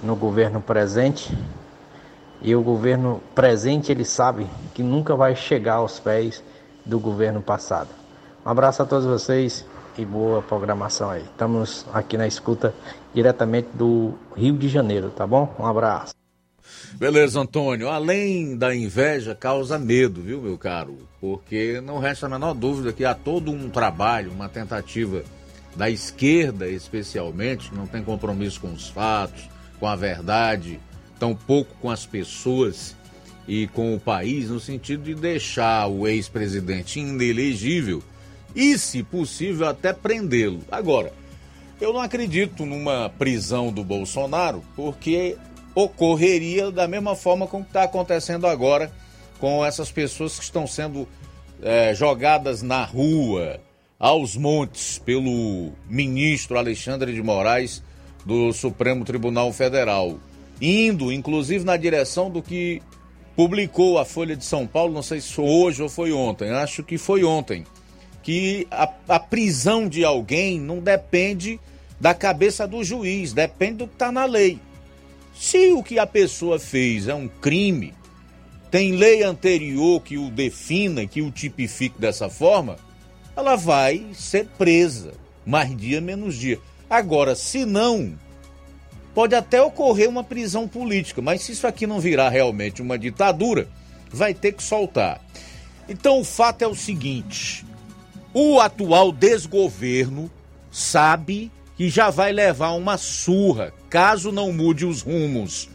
[0.03, 1.37] no governo presente
[2.41, 6.43] e o governo presente ele sabe que nunca vai chegar aos pés
[6.85, 7.89] do governo passado.
[8.45, 9.65] Um abraço a todos vocês
[9.99, 11.23] e boa programação aí.
[11.23, 12.73] Estamos aqui na escuta
[13.13, 15.53] diretamente do Rio de Janeiro, tá bom?
[15.59, 16.15] Um abraço.
[16.95, 17.89] Beleza, Antônio.
[17.89, 20.99] Além da inveja, causa medo, viu, meu caro?
[21.21, 25.25] Porque não resta a menor dúvida que há todo um trabalho, uma tentativa
[25.75, 29.49] da esquerda, especialmente, não tem compromisso com os fatos,
[29.79, 30.81] com a verdade,
[31.19, 32.97] tampouco com as pessoas
[33.47, 38.03] e com o país, no sentido de deixar o ex-presidente inelegível
[38.59, 40.59] e, se possível, até prendê-lo.
[40.69, 41.13] Agora,
[41.81, 45.37] eu não acredito numa prisão do Bolsonaro, porque
[45.77, 48.91] ocorreria da mesma forma como está acontecendo agora
[49.39, 51.07] com essas pessoas que estão sendo
[51.63, 53.61] é, jogadas na rua,
[53.97, 57.81] aos montes, pelo ministro Alexandre de Moraes
[58.27, 60.19] do Supremo Tribunal Federal,
[60.61, 62.83] indo inclusive na direção do que
[63.37, 66.83] publicou a Folha de São Paulo, não sei se foi hoje ou foi ontem, acho
[66.83, 67.65] que foi ontem,
[68.29, 71.59] que a, a prisão de alguém não depende
[71.99, 74.59] da cabeça do juiz, depende do que está na lei.
[75.35, 77.95] Se o que a pessoa fez é um crime,
[78.71, 82.77] tem lei anterior que o defina, que o tipifique dessa forma,
[83.35, 85.15] ela vai ser presa,
[85.47, 86.61] mais dia menos dia.
[86.91, 88.13] Agora, se não,
[89.15, 93.67] pode até ocorrer uma prisão política, mas se isso aqui não virar realmente uma ditadura,
[94.13, 95.19] vai ter que soltar.
[95.89, 97.65] Então o fato é o seguinte:
[98.33, 100.31] o atual desgoverno
[100.71, 105.69] sabe que já vai levar uma surra caso não mude os rumos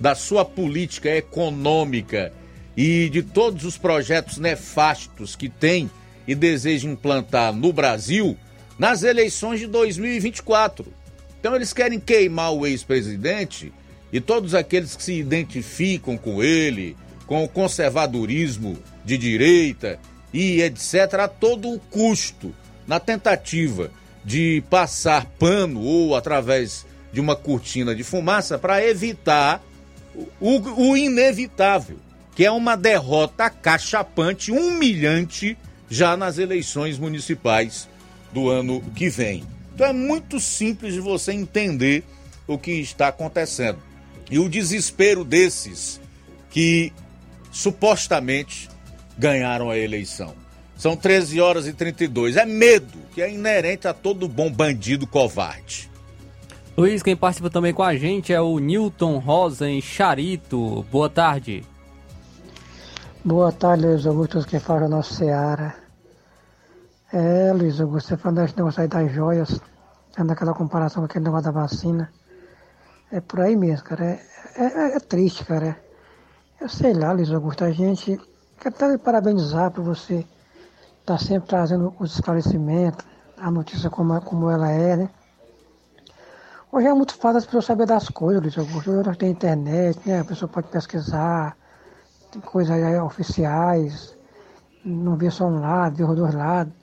[0.00, 2.32] da sua política econômica
[2.76, 5.90] e de todos os projetos nefastos que tem
[6.26, 8.36] e deseja implantar no Brasil
[8.78, 10.86] nas eleições de 2024.
[11.40, 13.72] Então eles querem queimar o ex-presidente
[14.12, 19.98] e todos aqueles que se identificam com ele, com o conservadorismo de direita
[20.32, 21.14] e etc.
[21.20, 22.54] a todo custo,
[22.86, 23.90] na tentativa
[24.24, 29.62] de passar pano ou através de uma cortina de fumaça para evitar
[30.40, 31.98] o, o, inevitável,
[32.34, 35.56] que é uma derrota cachapante, humilhante,
[35.88, 37.88] já nas eleições municipais
[38.32, 39.44] do ano que vem.
[39.74, 42.04] Então é muito simples de você entender
[42.46, 43.78] o que está acontecendo.
[44.30, 46.00] E o desespero desses
[46.50, 46.92] que
[47.50, 48.68] supostamente
[49.18, 50.34] ganharam a eleição.
[50.76, 52.36] São 13 horas e 32.
[52.36, 55.90] É medo que é inerente a todo bom bandido covarde.
[56.76, 60.86] Luiz, quem participa também com a gente é o Newton Rosa em Charito.
[60.92, 61.64] Boa tarde.
[63.24, 65.74] Boa tarde, Luiz Augusto, quem fala é nosso Seara.
[67.12, 69.60] É, Luiz Augusto, você falando desse negócio aí das joias,
[70.14, 72.12] tendo aquela comparação com aquele negócio da vacina.
[73.10, 74.04] É por aí mesmo, cara.
[74.04, 74.20] É,
[74.56, 75.76] é, é triste, cara.
[76.60, 78.20] Eu sei lá, Luiz Augusto, a gente
[78.58, 80.26] quero até parabenizar por você
[81.00, 83.06] está sempre trazendo os esclarecimentos,
[83.38, 85.10] a notícia como, como ela é, né?
[86.70, 88.90] Hoje é muito fácil as pessoas saberem das coisas, Luiz Augusto.
[88.90, 90.20] Hoje nós temos internet, né?
[90.20, 91.56] A pessoa pode pesquisar,
[92.30, 94.14] tem coisas aí oficiais,
[94.84, 96.74] não vê só um lado, vê os dois lados.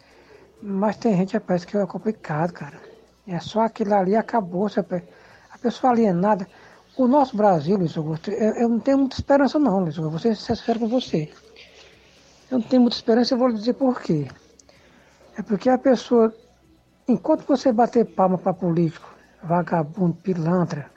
[0.60, 2.82] Mas tem gente, rapaz, que é complicado, cara.
[3.28, 4.68] É só aquilo ali acabou.
[5.52, 6.48] A pessoa alienada.
[6.98, 10.12] O nosso Brasil, Luiz Augusto, eu, eu não tenho muita esperança não, Luiz Augusto.
[10.12, 11.32] Vou ser sincero com você.
[12.56, 14.30] Eu não tenho muita esperança, eu vou lhe dizer por quê.
[15.38, 16.34] É porque a pessoa,
[17.06, 19.14] enquanto você bater palma para político,
[19.44, 20.90] vagabundo, pilantra,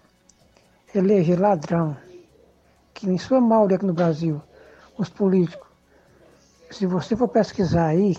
[0.95, 1.97] eleger ladrão,
[2.95, 4.41] que em sua maioria aqui no Brasil,
[4.97, 5.67] os políticos,
[6.71, 8.17] se você for pesquisar aí,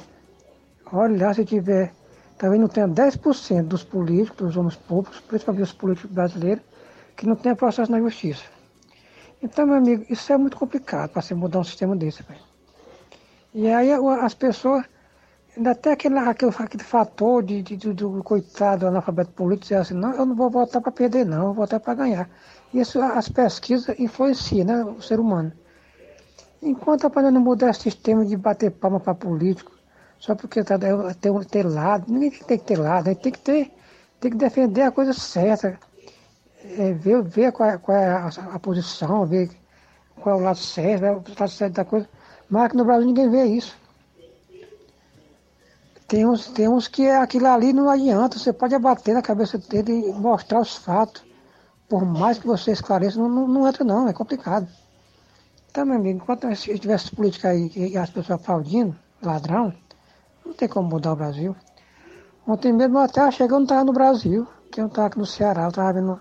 [0.92, 1.94] olha lá se tiver,
[2.38, 6.64] talvez não tenha 10% dos políticos, dos homens públicos, principalmente os políticos brasileiros,
[7.16, 8.44] que não tenha processo na justiça.
[9.42, 12.49] Então, meu amigo, isso é muito complicado para você mudar um sistema desse, velho.
[13.54, 14.86] E aí as pessoas,
[15.82, 20.26] tem aquele, aquele, aquele fator de, de, do coitado analfabeto político dizer assim, não, eu
[20.26, 22.30] não vou votar para perder não, eu vou votar para ganhar.
[22.74, 25.52] Isso as pesquisas influenciam né, o ser humano.
[26.62, 29.72] Enquanto a pandemia não mudar esse sistema de bater palma para político,
[30.20, 30.78] só porque tá,
[31.20, 33.16] tem um ter lado, ninguém tem que ter lado, né?
[33.16, 33.72] tem que ter,
[34.20, 35.80] tem que defender a coisa certa,
[36.64, 39.50] é, ver, ver qual, é, qual é a, a, posição, ver
[40.18, 42.10] qual é o lado certo, né, o lado certo da coisa.
[42.50, 43.78] Mas aqui no Brasil ninguém vê isso.
[46.08, 50.10] Tem uns, tem uns que aquilo ali não adianta, você pode abater na cabeça dele
[50.10, 51.24] e mostrar os fatos.
[51.88, 54.68] Por mais que você esclareça, não, não, não entra não, é complicado.
[55.70, 56.48] Então, meu amigo, enquanto
[56.80, 59.72] tivesse política aí e as pessoas aplaudindo, ladrão,
[60.44, 61.56] não tem como mudar o Brasil.
[62.48, 65.70] Ontem mesmo eu até não estava no Brasil, que eu estava aqui no Ceará, eu
[65.70, 66.20] estava vendo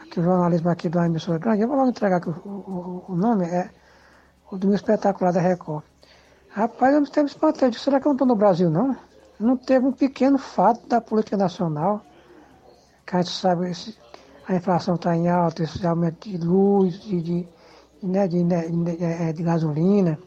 [0.00, 3.16] aqui o jornalismo aqui da emissora grande, eu vou logo entregar aqui o, o, o
[3.16, 3.70] nome, é
[4.50, 5.84] o do meu espetacular da Record.
[6.48, 7.74] Rapaz, eu me teve espantado.
[7.78, 8.96] Será que eu não estou no Brasil, não?
[9.38, 12.04] Não teve um pequeno fato da política nacional.
[13.06, 13.96] Que a gente sabe, esse,
[14.48, 17.48] a inflação está em alta, esse aumento de luz, de, de,
[18.02, 20.18] né, de, né, de, é, de, gasolina.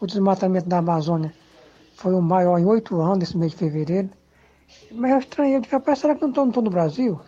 [0.00, 1.34] O desmatamento da Amazônia
[1.96, 4.10] foi o maior em oito anos, nesse mês de fevereiro.
[4.92, 7.20] Mas eu estranhei, eu disse, rapaz, será que eu não estou no Brasil?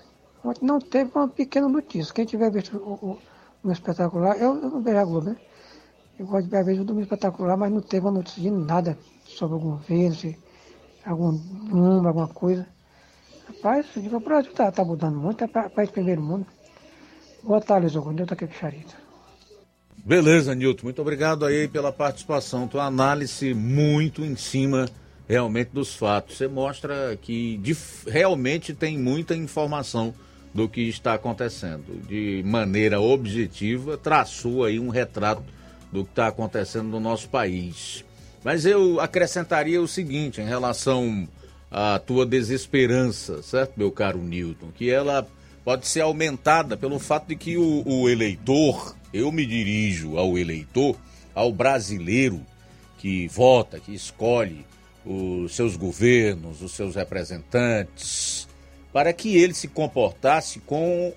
[0.62, 2.14] Não teve uma pequena notícia.
[2.14, 3.18] Quem tiver visto o, o,
[3.64, 5.36] o espetacular, eu, eu não vejo a Globo, né?
[6.20, 8.50] Eu gosto de ver, às vezes, o domingo espetacular, mas não teve uma notícia de
[8.50, 10.38] nada sobre o governo, se
[11.02, 12.66] algum número, alguma coisa.
[13.48, 16.46] Rapaz, o Brasil está tá mudando muito, é país primeiro mundo.
[17.42, 18.12] Boa tarde, Zogô.
[18.12, 18.94] Nilton aqui, Charita.
[19.96, 20.84] Beleza, Nilton.
[20.84, 22.68] Muito obrigado aí pela participação.
[22.68, 24.90] Tua análise muito em cima
[25.26, 26.36] realmente dos fatos.
[26.36, 27.74] Você mostra que de,
[28.06, 30.12] realmente tem muita informação
[30.52, 31.98] do que está acontecendo.
[32.06, 35.42] De maneira objetiva, traçou aí um retrato
[35.92, 38.04] do que está acontecendo no nosso país.
[38.44, 41.28] Mas eu acrescentaria o seguinte em relação
[41.70, 44.68] à tua desesperança, certo, meu caro Newton?
[44.74, 45.26] Que ela
[45.64, 50.96] pode ser aumentada pelo fato de que o, o eleitor, eu me dirijo ao eleitor,
[51.34, 52.40] ao brasileiro
[52.98, 54.64] que vota, que escolhe
[55.04, 58.48] os seus governos, os seus representantes,
[58.92, 61.12] para que ele se comportasse com,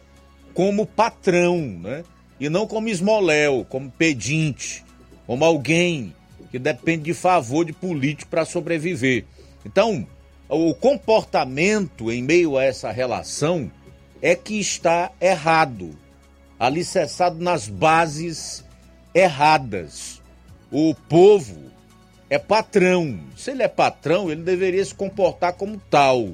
[0.53, 2.03] como patrão, né?
[2.39, 4.83] E não como esmoléu, como pedinte,
[5.25, 6.13] como alguém
[6.51, 9.25] que depende de favor de político para sobreviver.
[9.65, 10.05] Então,
[10.49, 13.71] o comportamento em meio a essa relação
[14.21, 15.97] é que está errado,
[16.59, 18.63] alicerçado nas bases
[19.13, 20.21] erradas.
[20.71, 21.71] O povo
[22.29, 23.19] é patrão.
[23.35, 26.31] Se ele é patrão, ele deveria se comportar como tal.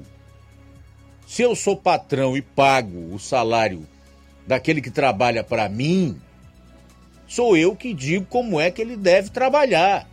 [1.27, 3.87] Se eu sou patrão e pago o salário
[4.49, 6.19] daquele que trabalha para mim,
[7.27, 10.09] sou eu que digo como é que ele deve trabalhar.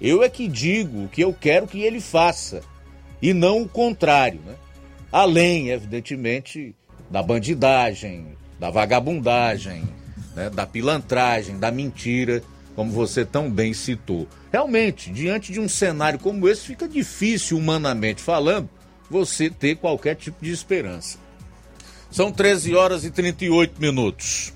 [0.00, 2.62] Eu é que digo o que eu quero que ele faça
[3.20, 4.54] e não o contrário, né?
[5.12, 6.74] Além, evidentemente,
[7.10, 8.28] da bandidagem,
[8.58, 9.82] da vagabundagem,
[10.34, 10.48] né?
[10.48, 12.42] da pilantragem, da mentira,
[12.74, 14.26] como você tão bem citou.
[14.50, 18.70] Realmente, diante de um cenário como esse, fica difícil, humanamente falando,
[19.10, 21.18] você ter qualquer tipo de esperança.
[22.10, 24.52] São 13 horas e 38 minutos.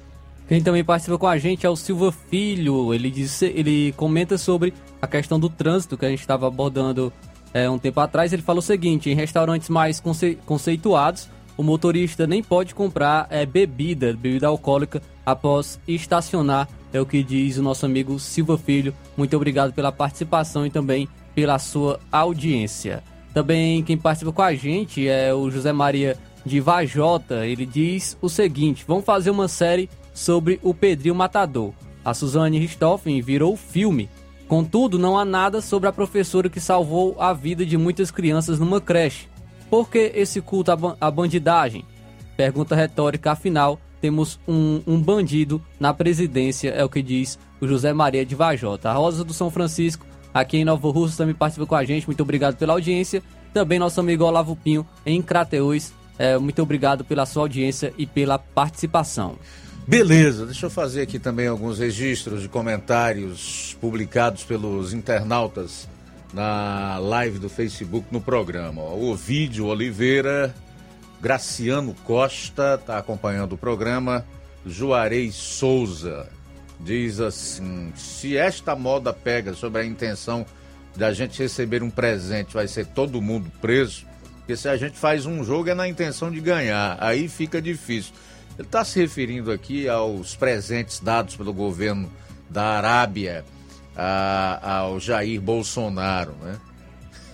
[0.48, 2.92] Quem também participa com a gente é o Silva Filho.
[2.92, 7.12] Ele, disse, ele comenta sobre a questão do trânsito que a gente estava abordando
[7.54, 8.32] é, um tempo atrás.
[8.32, 13.46] Ele fala o seguinte: em restaurantes mais conce, conceituados, o motorista nem pode comprar é,
[13.46, 16.68] bebida, bebida alcoólica, após estacionar.
[16.92, 18.94] É o que diz o nosso amigo Silva Filho.
[19.16, 23.02] Muito obrigado pela participação e também pela sua audiência.
[23.32, 28.28] Também quem participa com a gente é o José Maria de Vajota, ele diz o
[28.28, 31.72] seguinte: vamos fazer uma série sobre o Pedrinho Matador.
[32.04, 34.08] A Suzane Richthofen virou filme.
[34.46, 38.80] Contudo, não há nada sobre a professora que salvou a vida de muitas crianças numa
[38.80, 39.26] creche.
[39.70, 41.84] Por que esse culto à bandidagem?
[42.36, 47.92] Pergunta retórica, afinal, temos um, um, bandido na presidência, é o que diz o José
[47.92, 48.90] Maria de Vajota.
[48.90, 52.06] A Rosa do São Francisco, aqui em Nova Russa, também participa com a gente.
[52.06, 53.22] Muito obrigado pela audiência.
[53.54, 55.92] Também nosso amigo Olavo Pinho, em Crateus.
[56.18, 59.36] É, muito obrigado pela sua audiência e pela participação.
[59.86, 65.88] Beleza, deixa eu fazer aqui também alguns registros de comentários publicados pelos internautas
[66.32, 68.82] na live do Facebook no programa.
[68.82, 70.54] O vídeo Oliveira,
[71.20, 74.24] Graciano Costa está acompanhando o programa,
[74.64, 76.28] Juarez Souza
[76.80, 80.44] diz assim: se esta moda pega sobre a intenção
[80.94, 84.06] de a gente receber um presente, vai ser todo mundo preso,
[84.44, 88.12] porque se a gente faz um jogo é na intenção de ganhar, aí fica difícil.
[88.58, 92.12] Ele está se referindo aqui aos presentes dados pelo governo
[92.50, 93.42] da Arábia
[93.96, 96.60] a, ao Jair Bolsonaro, né?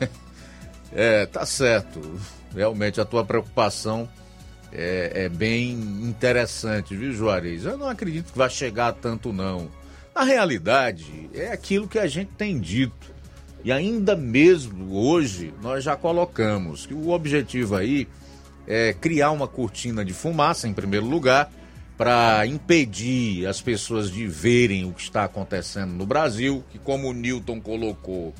[0.94, 2.00] é, tá certo.
[2.54, 4.08] Realmente a tua preocupação
[4.72, 7.64] é, é, bem interessante, viu, Juarez?
[7.64, 9.68] Eu não acredito que vai chegar a tanto, não.
[10.14, 13.12] Na realidade, é aquilo que a gente tem dito.
[13.62, 18.08] E ainda mesmo hoje, nós já colocamos que o objetivo aí
[18.66, 21.50] é, criar uma cortina de fumaça, em primeiro lugar,
[21.96, 27.12] para impedir as pessoas de verem o que está acontecendo no Brasil, que como o
[27.12, 28.34] Newton colocou,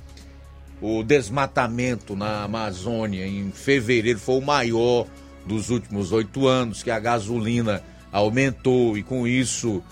[0.81, 5.07] o desmatamento na Amazônia em fevereiro foi o maior
[5.45, 9.83] dos últimos oito anos, que a gasolina aumentou e com isso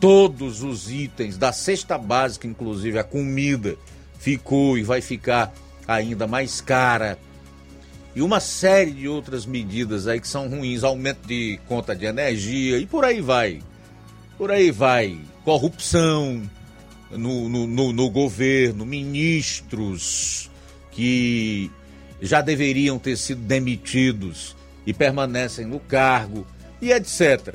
[0.00, 3.76] todos os itens da cesta básica, inclusive a comida,
[4.18, 5.52] ficou e vai ficar
[5.86, 7.18] ainda mais cara
[8.16, 12.78] e uma série de outras medidas aí que são ruins, aumento de conta de energia
[12.78, 13.60] e por aí vai.
[14.38, 15.18] Por aí vai.
[15.44, 16.42] Corrupção
[17.10, 20.50] no, no, no, no governo, ministros
[20.90, 21.70] que
[22.18, 24.56] já deveriam ter sido demitidos
[24.86, 26.46] e permanecem no cargo
[26.80, 27.54] e etc.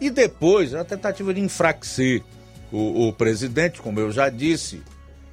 [0.00, 2.20] E depois a tentativa de enfraquecer
[2.72, 4.82] o, o presidente, como eu já disse,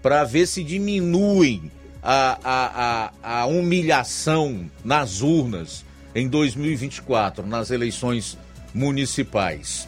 [0.01, 1.71] para ver se diminuem
[2.01, 5.83] a, a, a, a humilhação nas urnas
[6.15, 8.37] em 2024, nas eleições
[8.73, 9.87] municipais.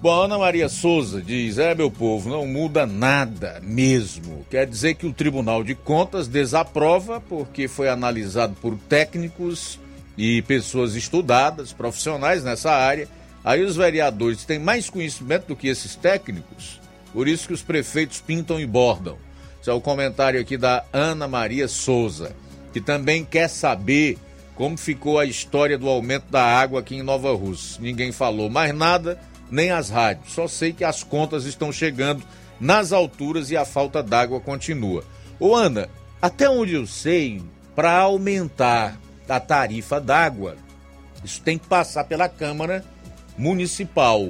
[0.00, 4.46] Bom, Ana Maria Souza diz: é, meu povo, não muda nada mesmo.
[4.50, 9.78] Quer dizer que o Tribunal de Contas desaprova porque foi analisado por técnicos
[10.16, 13.08] e pessoas estudadas, profissionais nessa área.
[13.44, 16.79] Aí os vereadores têm mais conhecimento do que esses técnicos,
[17.12, 19.16] por isso que os prefeitos pintam e bordam.
[19.60, 22.34] Esse é o comentário aqui da Ana Maria Souza,
[22.72, 24.18] que também quer saber
[24.54, 27.80] como ficou a história do aumento da água aqui em Nova Rússia.
[27.80, 29.18] Ninguém falou mais nada,
[29.50, 30.32] nem as rádios.
[30.32, 32.22] Só sei que as contas estão chegando
[32.60, 35.02] nas alturas e a falta d'água continua.
[35.38, 35.88] Ô Ana,
[36.20, 37.42] até onde eu sei,
[37.74, 40.56] para aumentar a tarifa d'água,
[41.24, 42.84] isso tem que passar pela Câmara
[43.38, 44.28] Municipal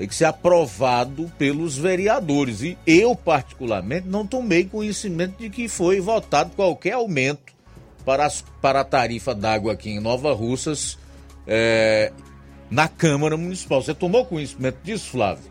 [0.00, 2.62] tem que ser aprovado pelos vereadores.
[2.62, 7.52] E eu, particularmente, não tomei conhecimento de que foi votado qualquer aumento
[8.02, 10.96] para, as, para a tarifa d'água aqui em Nova Russas
[11.46, 12.12] é,
[12.70, 13.82] na Câmara Municipal.
[13.82, 15.44] Você tomou conhecimento disso, Flávio?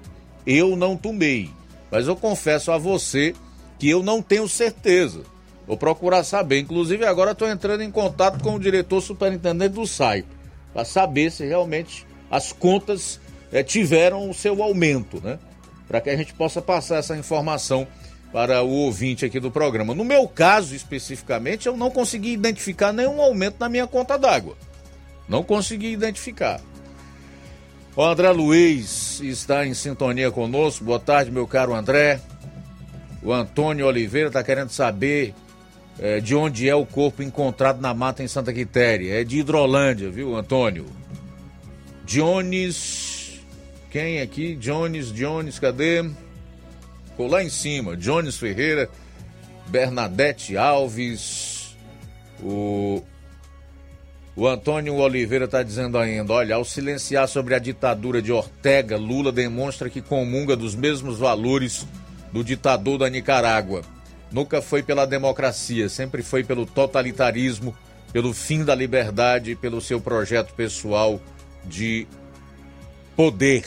[0.48, 1.52] Eu não tomei.
[1.92, 3.36] Mas eu confesso a você
[3.78, 5.22] que eu não tenho certeza.
[5.68, 6.58] Vou procurar saber.
[6.58, 10.26] Inclusive, agora estou entrando em contato com o diretor superintendente do SAI
[10.74, 13.20] para saber se realmente as contas
[13.52, 15.40] é, tiveram o seu aumento, né?
[15.88, 17.88] Para que a gente possa passar essa informação
[18.32, 19.96] para o ouvinte aqui do programa.
[19.96, 24.56] No meu caso, especificamente, eu não consegui identificar nenhum aumento na minha conta d'água.
[25.28, 26.62] Não consegui identificar.
[27.96, 30.86] O André Luiz está em sintonia conosco.
[30.86, 32.22] Boa tarde, meu caro André.
[33.22, 35.34] O Antônio Oliveira está querendo saber
[36.00, 39.20] é, de onde é o corpo encontrado na mata em Santa Quitéria.
[39.20, 40.86] É de Hidrolândia, viu, Antônio?
[42.06, 42.76] Jones
[43.90, 44.56] quem aqui?
[44.56, 46.10] Jones, Jones, cadê?
[47.07, 47.98] Ficou lá em cima.
[47.98, 48.90] Jones Ferreira,
[49.68, 51.76] Bernadette Alves,
[52.41, 53.02] o,
[54.36, 59.32] o Antônio Oliveira está dizendo ainda: olha, ao silenciar sobre a ditadura de Ortega, Lula
[59.32, 61.86] demonstra que comunga dos mesmos valores
[62.32, 63.82] do ditador da Nicarágua.
[64.32, 67.76] Nunca foi pela democracia, sempre foi pelo totalitarismo,
[68.14, 71.20] pelo fim da liberdade, pelo seu projeto pessoal
[71.66, 72.07] de
[73.20, 73.66] poder.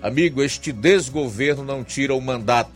[0.00, 2.72] Amigo, este desgoverno não tira o mandato.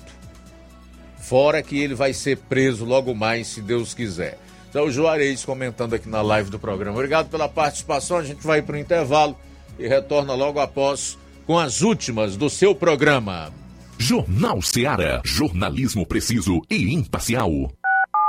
[1.19, 4.39] Fora que ele vai ser preso logo mais, se Deus quiser.
[4.69, 6.94] Então, o Juarez comentando aqui na live do programa.
[6.94, 8.19] Obrigado pela participação.
[8.19, 9.35] A gente vai para o intervalo
[9.78, 11.16] e retorna logo após
[11.47, 13.51] com as últimas do seu programa.
[13.97, 15.23] Jornal Seara.
[15.24, 17.51] Jornalismo preciso e imparcial.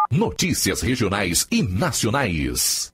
[0.10, 2.94] Notícias regionais e nacionais.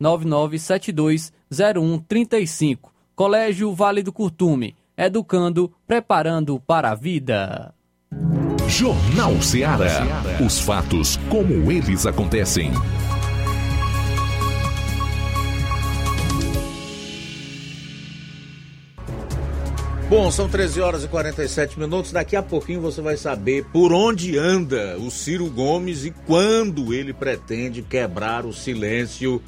[0.00, 2.78] 889-9972-0135.
[3.16, 7.74] Colégio Vale do Curtume, educando, preparando para a vida.
[8.68, 10.04] Jornal Seara.
[10.40, 12.70] Os fatos como eles acontecem.
[20.08, 22.12] Bom, são 13 horas e 47 minutos.
[22.12, 27.12] Daqui a pouquinho você vai saber por onde anda o Ciro Gomes e quando ele
[27.12, 29.42] pretende quebrar o silêncio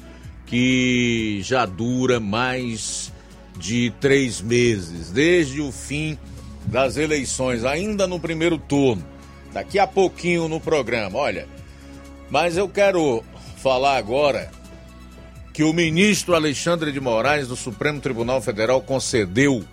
[0.45, 3.13] que já dura mais
[3.57, 6.17] de três meses, desde o fim
[6.65, 9.05] das eleições, ainda no primeiro turno.
[9.53, 11.47] Daqui a pouquinho no programa, olha.
[12.29, 13.23] Mas eu quero
[13.55, 14.51] falar agora
[15.53, 19.63] que o ministro Alexandre de Moraes do Supremo Tribunal Federal concedeu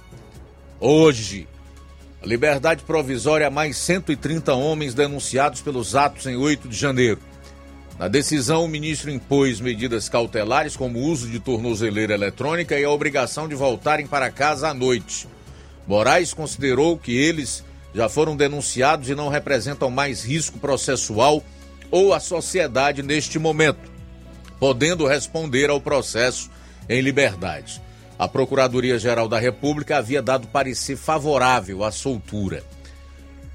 [0.80, 1.48] hoje
[2.22, 7.20] a liberdade provisória a mais 130 homens denunciados pelos atos em 8 de janeiro.
[7.98, 12.90] Na decisão, o ministro impôs medidas cautelares como o uso de tornozeleira eletrônica e a
[12.90, 15.26] obrigação de voltarem para casa à noite.
[15.86, 21.42] Moraes considerou que eles já foram denunciados e não representam mais risco processual
[21.90, 23.90] ou a sociedade neste momento,
[24.58, 26.50] podendo responder ao processo
[26.88, 27.80] em liberdade.
[28.18, 32.64] A Procuradoria-Geral da República havia dado parecer favorável à soltura.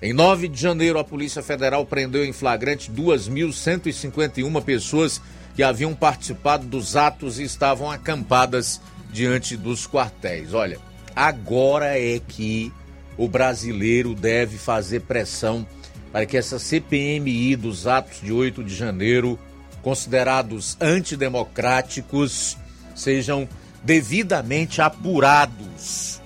[0.01, 5.21] Em 9 de janeiro, a Polícia Federal prendeu em flagrante 2.151 pessoas
[5.55, 8.81] que haviam participado dos atos e estavam acampadas
[9.11, 10.53] diante dos quartéis.
[10.53, 10.79] Olha,
[11.15, 12.71] agora é que
[13.17, 15.65] o brasileiro deve fazer pressão
[16.11, 19.39] para que essa CPMI dos atos de 8 de janeiro,
[19.81, 22.57] considerados antidemocráticos,
[22.95, 23.47] sejam
[23.83, 26.21] devidamente apurados.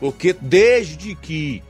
[0.00, 1.62] Porque desde que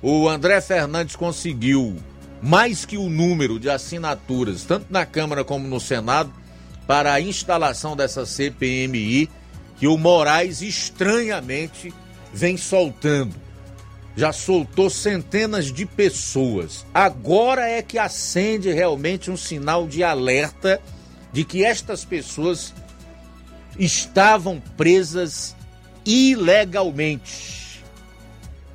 [0.00, 1.96] o André Fernandes conseguiu
[2.42, 6.32] mais que o número de assinaturas, tanto na Câmara como no Senado,
[6.88, 9.30] para a instalação dessa CPMI,
[9.78, 11.94] que o Moraes estranhamente
[12.32, 13.34] vem soltando.
[14.16, 16.84] Já soltou centenas de pessoas.
[16.92, 20.80] Agora é que acende realmente um sinal de alerta
[21.32, 22.74] de que estas pessoas
[23.78, 25.56] estavam presas
[26.04, 27.82] ilegalmente,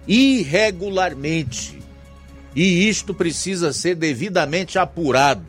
[0.07, 1.78] irregularmente.
[2.56, 5.45] E isto precisa ser devidamente apurado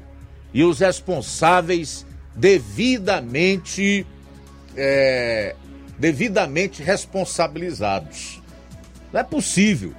[0.52, 4.06] e os responsáveis devidamente
[4.76, 5.54] é,
[5.98, 8.40] devidamente responsabilizados.
[9.12, 9.92] Não é possível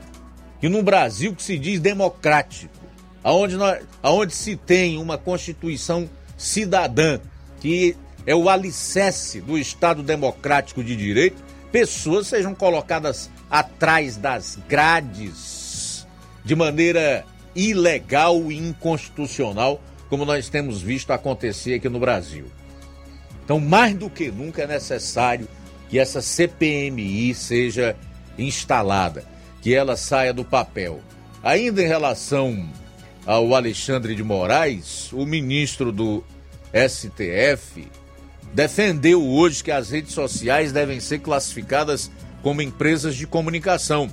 [0.61, 2.73] que num Brasil que se diz democrático,
[3.23, 7.19] aonde, nós, aonde se tem uma constituição cidadã
[7.59, 16.07] que é o alicerce do Estado democrático de direito, pessoas sejam colocadas atrás das grades
[16.43, 17.25] de maneira
[17.55, 22.45] ilegal e inconstitucional, como nós temos visto acontecer aqui no Brasil.
[23.43, 25.47] Então, mais do que nunca é necessário
[25.89, 27.95] que essa CPMI seja
[28.37, 29.25] instalada,
[29.61, 31.01] que ela saia do papel.
[31.43, 32.69] Ainda em relação
[33.25, 36.23] ao Alexandre de Moraes, o ministro do
[36.73, 37.87] STF
[38.53, 42.09] defendeu hoje que as redes sociais devem ser classificadas
[42.41, 44.09] como empresas de comunicação,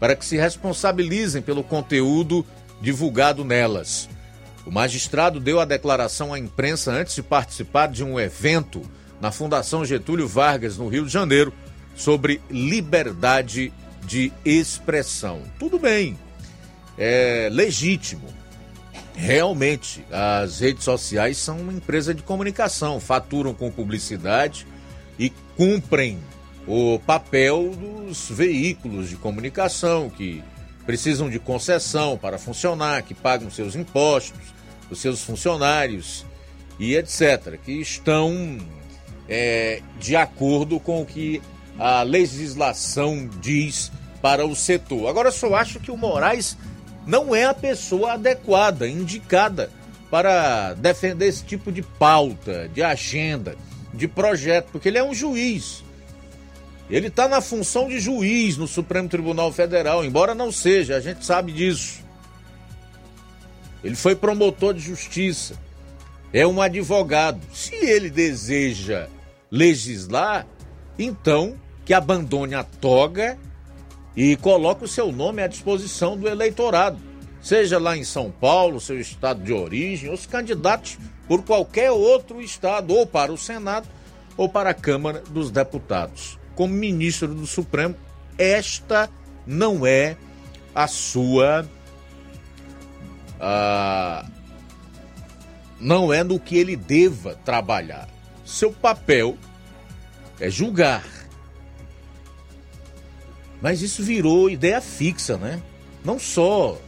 [0.00, 2.44] para que se responsabilizem pelo conteúdo
[2.80, 4.08] divulgado nelas.
[4.64, 8.82] O magistrado deu a declaração à imprensa antes de participar de um evento
[9.20, 11.52] na Fundação Getúlio Vargas, no Rio de Janeiro,
[11.96, 13.72] sobre liberdade
[14.06, 15.42] de expressão.
[15.58, 16.16] Tudo bem,
[16.96, 18.37] é legítimo.
[19.20, 24.64] Realmente, as redes sociais são uma empresa de comunicação, faturam com publicidade
[25.18, 26.20] e cumprem
[26.68, 30.40] o papel dos veículos de comunicação que
[30.86, 34.54] precisam de concessão para funcionar, que pagam seus impostos,
[34.88, 36.24] os seus funcionários
[36.78, 38.56] e etc., que estão
[39.28, 41.42] é, de acordo com o que
[41.76, 43.90] a legislação diz
[44.22, 45.08] para o setor.
[45.08, 46.56] Agora, eu só acho que o Moraes
[47.08, 49.70] não é a pessoa adequada, indicada
[50.10, 53.56] para defender esse tipo de pauta, de agenda,
[53.94, 55.82] de projeto, porque ele é um juiz.
[56.90, 61.24] Ele está na função de juiz no Supremo Tribunal Federal, embora não seja, a gente
[61.24, 62.04] sabe disso.
[63.82, 65.54] Ele foi promotor de justiça,
[66.30, 67.40] é um advogado.
[67.54, 69.08] Se ele deseja
[69.50, 70.46] legislar,
[70.98, 71.56] então
[71.86, 73.38] que abandone a toga
[74.18, 76.98] e coloque o seu nome à disposição do eleitorado,
[77.40, 82.42] seja lá em São Paulo, seu estado de origem, ou se candidate por qualquer outro
[82.42, 83.86] estado, ou para o Senado,
[84.36, 86.36] ou para a Câmara dos Deputados.
[86.56, 87.94] Como ministro do Supremo,
[88.36, 89.08] esta
[89.46, 90.16] não é
[90.74, 91.64] a sua
[93.40, 94.26] ah,
[95.78, 98.08] não é no que ele deva trabalhar.
[98.44, 99.38] Seu papel
[100.40, 101.17] é julgar.
[103.60, 105.60] Mas isso virou ideia fixa, né?
[106.04, 106.80] Não só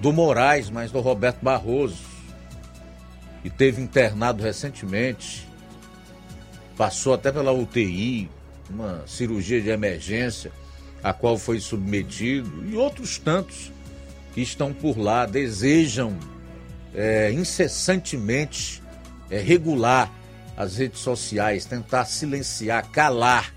[0.00, 2.02] do Moraes, mas do Roberto Barroso,
[3.42, 5.48] que teve internado recentemente,
[6.76, 8.28] passou até pela UTI,
[8.68, 10.52] uma cirurgia de emergência,
[11.02, 13.72] a qual foi submetido, e outros tantos
[14.34, 16.16] que estão por lá desejam
[16.94, 18.82] é, incessantemente
[19.30, 20.12] é, regular
[20.56, 23.54] as redes sociais, tentar silenciar, calar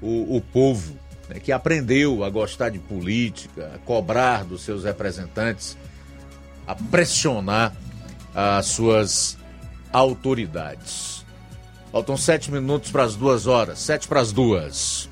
[0.00, 0.98] o, o povo
[1.32, 5.76] né, que aprendeu a gostar de política, a cobrar dos seus representantes,
[6.66, 7.74] a pressionar
[8.34, 9.38] as suas
[9.92, 11.24] autoridades.
[11.90, 15.10] Faltam sete minutos para as duas horas, sete para as duas.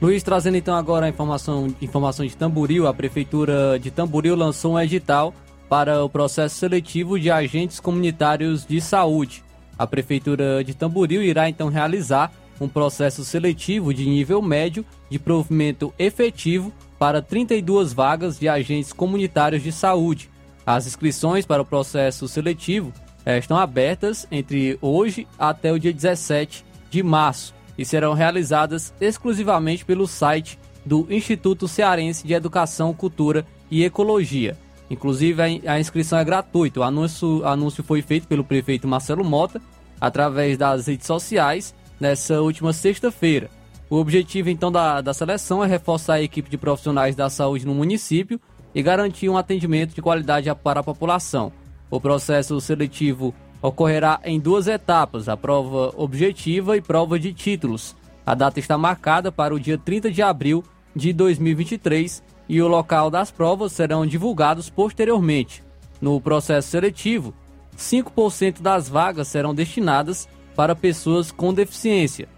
[0.00, 4.80] Luiz, trazendo então agora a informação, informação de Tamboril, a Prefeitura de Tamboril lançou um
[4.80, 5.32] edital
[5.70, 9.42] para o processo seletivo de agentes comunitários de saúde.
[9.78, 12.30] A Prefeitura de Tamboril irá então realizar
[12.60, 19.62] um processo seletivo de nível médio de provimento efetivo para 32 vagas de agentes comunitários
[19.62, 20.30] de saúde.
[20.64, 22.92] As inscrições para o processo seletivo
[23.24, 29.84] eh, estão abertas entre hoje até o dia 17 de março e serão realizadas exclusivamente
[29.84, 34.56] pelo site do Instituto Cearense de Educação, Cultura e Ecologia.
[34.88, 36.80] Inclusive, a, inscrição é gratuita.
[36.80, 39.60] O anúncio, anúncio foi feito pelo prefeito Marcelo Mota
[40.00, 43.50] através das redes sociais nessa última sexta-feira.
[43.88, 47.74] O objetivo, então, da, da seleção é reforçar a equipe de profissionais da saúde no
[47.74, 48.40] município
[48.74, 51.52] e garantir um atendimento de qualidade para a população.
[51.90, 53.32] O processo seletivo
[53.62, 57.94] ocorrerá em duas etapas: a prova objetiva e prova de títulos.
[58.24, 60.64] A data está marcada para o dia 30 de abril
[60.94, 65.62] de 2023 e o local das provas serão divulgados posteriormente.
[66.00, 67.32] No processo seletivo,
[67.76, 72.28] 5% das vagas serão destinadas para pessoas com deficiência.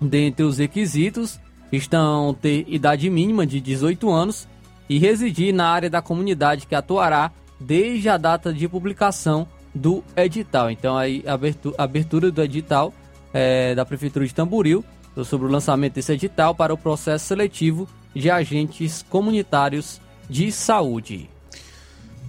[0.00, 1.40] Dentre os requisitos
[1.72, 4.46] estão ter idade mínima de 18 anos
[4.88, 10.70] e residir na área da comunidade que atuará desde a data de publicação do edital.
[10.70, 12.92] Então, aí, a abertura do edital
[13.32, 14.84] é, da Prefeitura de Tamboril
[15.24, 21.28] sobre o lançamento desse edital para o processo seletivo de agentes comunitários de saúde.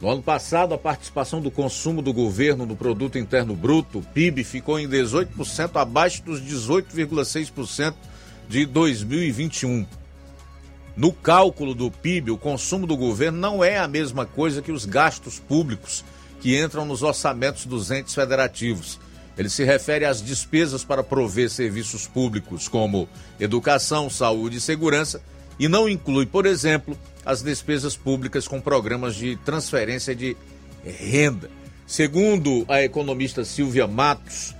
[0.00, 4.78] No ano passado, a participação do consumo do governo no produto interno bruto, PIB, ficou
[4.78, 7.94] em 18% abaixo dos 18,6%
[8.48, 9.86] de 2021.
[10.96, 14.86] No cálculo do PIB, o consumo do governo não é a mesma coisa que os
[14.86, 16.02] gastos públicos
[16.40, 18.98] que entram nos orçamentos dos entes federativos.
[19.36, 23.06] Ele se refere às despesas para prover serviços públicos como
[23.38, 25.20] educação, saúde e segurança
[25.58, 30.34] e não inclui, por exemplo, as despesas públicas com programas de transferência de
[30.82, 31.50] renda.
[31.86, 34.54] Segundo a economista Silvia Matos,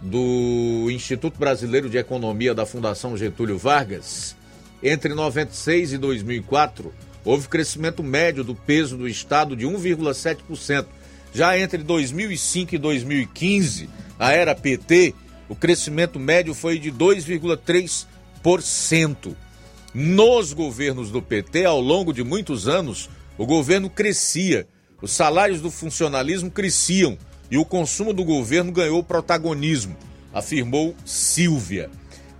[0.00, 4.34] do Instituto Brasileiro de Economia da Fundação Getúlio Vargas,
[4.82, 6.92] entre 96 e 2004,
[7.24, 10.86] houve crescimento médio do peso do Estado de 1,7%.
[11.32, 13.88] Já entre 2005 e 2015,
[14.18, 15.14] a era PT,
[15.48, 19.36] o crescimento médio foi de 2,3%.
[19.94, 24.66] Nos governos do PT, ao longo de muitos anos, o governo crescia,
[25.00, 27.16] os salários do funcionalismo cresciam
[27.50, 29.96] e o consumo do governo ganhou protagonismo,
[30.32, 31.90] afirmou Silvia.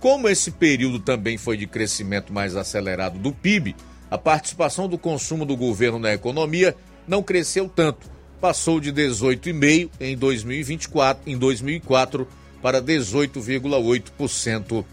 [0.03, 3.73] Como esse período também foi de crescimento mais acelerado do PIB,
[4.11, 6.75] a participação do consumo do governo na economia
[7.07, 8.11] não cresceu tanto.
[8.41, 12.27] Passou de 18,5 em 2024, em 2004
[12.61, 14.83] para 18,8%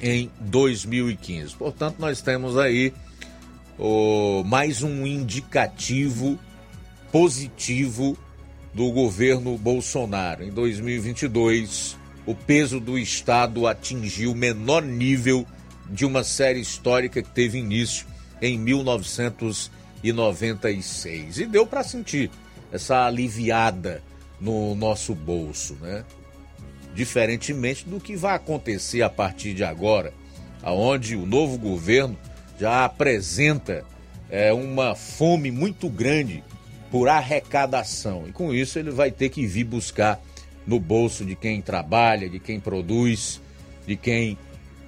[0.00, 1.56] em 2015.
[1.56, 2.94] Portanto, nós temos aí
[4.44, 6.38] mais um indicativo
[7.10, 8.16] positivo
[8.72, 10.44] do governo Bolsonaro.
[10.44, 15.46] Em 2022, o peso do Estado atingiu o menor nível
[15.90, 18.06] de uma série histórica que teve início
[18.40, 21.38] em 1996.
[21.38, 22.30] E deu para sentir
[22.72, 24.02] essa aliviada
[24.40, 26.04] no nosso bolso, né?
[26.94, 30.12] Diferentemente do que vai acontecer a partir de agora,
[30.62, 32.16] aonde o novo governo
[32.58, 33.84] já apresenta
[34.30, 36.44] é, uma fome muito grande
[36.90, 38.24] por arrecadação.
[38.28, 40.20] E com isso ele vai ter que vir buscar
[40.66, 43.40] no bolso de quem trabalha, de quem produz,
[43.86, 44.38] de quem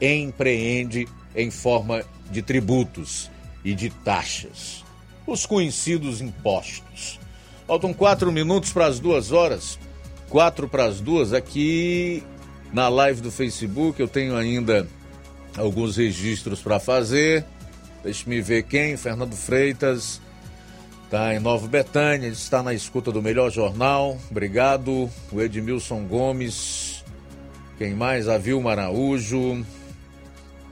[0.00, 3.30] empreende em forma de tributos
[3.64, 4.84] e de taxas.
[5.26, 7.18] Os conhecidos impostos.
[7.66, 9.78] Faltam quatro minutos para as duas horas.
[10.28, 12.22] Quatro para as duas aqui
[12.72, 14.00] na live do Facebook.
[14.00, 14.86] Eu tenho ainda
[15.56, 17.44] alguns registros para fazer.
[18.04, 18.96] Deixe-me ver quem.
[18.96, 20.20] Fernando Freitas,
[21.06, 24.18] Está em Nova Betânia, está na escuta do melhor jornal.
[24.28, 25.08] Obrigado.
[25.30, 27.04] O Edmilson Gomes.
[27.78, 28.28] Quem mais?
[28.28, 29.64] A Vilma Araújo.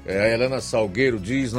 [0.05, 1.52] É, a Helena Salgueiro diz: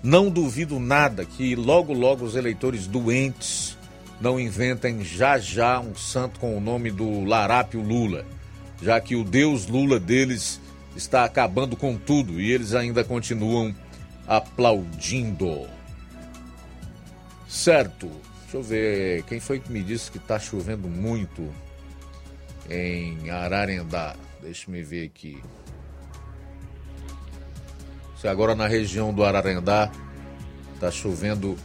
[0.00, 3.76] não, duvido nada que logo, logo os eleitores doentes
[4.20, 8.24] não inventem já já um santo com o nome do Larápio Lula,
[8.80, 10.60] já que o Deus Lula deles
[10.94, 13.74] está acabando com tudo e eles ainda continuam
[14.24, 15.66] aplaudindo.
[17.54, 18.10] Certo.
[18.42, 19.22] Deixa eu ver.
[19.22, 21.48] Quem foi que me disse que está chovendo muito
[22.68, 24.16] em Ararendá?
[24.42, 25.40] Deixa me ver aqui.
[28.20, 29.90] Se agora na região do Ararendá
[30.74, 31.56] está chovendo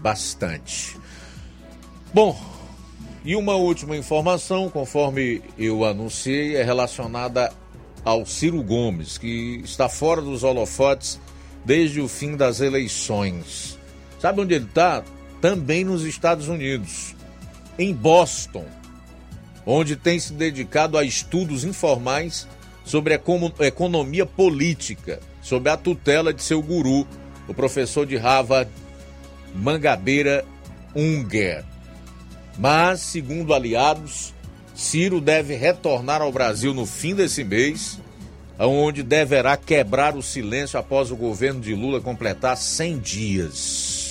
[0.00, 0.98] bastante.
[2.14, 2.40] Bom,
[3.24, 7.52] e uma última informação, conforme eu anunciei, é relacionada
[8.02, 11.20] ao Ciro Gomes, que está fora dos holofotes
[11.62, 13.71] desde o fim das eleições.
[14.22, 15.02] Sabe onde ele está?
[15.40, 17.12] Também nos Estados Unidos,
[17.76, 18.64] em Boston,
[19.66, 22.46] onde tem se dedicado a estudos informais
[22.84, 23.20] sobre a
[23.66, 27.04] economia política, sob a tutela de seu guru,
[27.48, 28.70] o professor de Harvard,
[29.56, 30.44] Mangabeira
[30.94, 31.64] Unger.
[32.56, 34.32] Mas, segundo aliados,
[34.72, 37.98] Ciro deve retornar ao Brasil no fim desse mês,
[38.56, 44.01] onde deverá quebrar o silêncio após o governo de Lula completar 100 dias.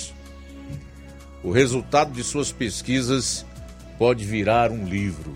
[1.42, 3.44] O resultado de suas pesquisas
[3.98, 5.34] pode virar um livro.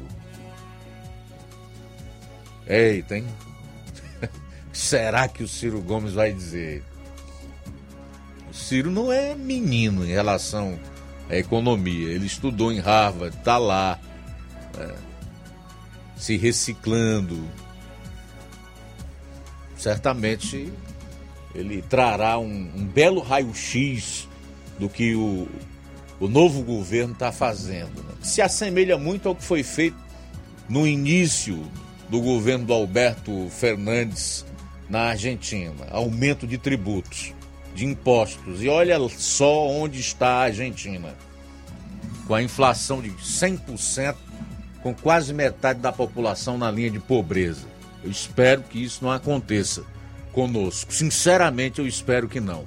[2.66, 3.26] Eita, hein?
[4.72, 6.84] Será que o Ciro Gomes vai dizer?
[8.48, 10.78] O Ciro não é menino em relação
[11.28, 12.08] à economia.
[12.08, 13.98] Ele estudou em Harvard, está lá,
[14.78, 14.94] é,
[16.16, 17.42] se reciclando.
[19.76, 20.72] Certamente
[21.54, 24.28] ele trará um, um belo raio-x
[24.78, 25.48] do que o,
[26.18, 28.02] o novo governo está fazendo.
[28.02, 28.14] Né?
[28.22, 29.96] Se assemelha muito ao que foi feito
[30.68, 31.62] no início
[32.08, 34.44] do governo do Alberto Fernandes
[34.88, 35.86] na Argentina.
[35.90, 37.32] Aumento de tributos,
[37.74, 38.62] de impostos.
[38.62, 41.14] E olha só onde está a Argentina.
[42.26, 44.16] Com a inflação de 100%,
[44.82, 47.66] com quase metade da população na linha de pobreza.
[48.02, 49.84] Eu espero que isso não aconteça
[50.32, 50.92] conosco.
[50.92, 52.64] Sinceramente, eu espero que não.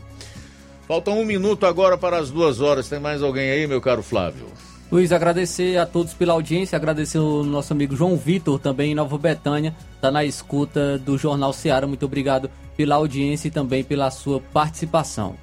[0.90, 2.90] Falta um minuto agora para as duas horas.
[2.90, 4.48] Tem mais alguém aí, meu caro Flávio?
[4.92, 9.16] Luiz, agradecer a todos pela audiência, agradecer o nosso amigo João Vitor, também em Nova
[9.16, 11.86] Betânia, está na escuta do Jornal Seara.
[11.86, 15.36] Muito obrigado pela audiência e também pela sua participação.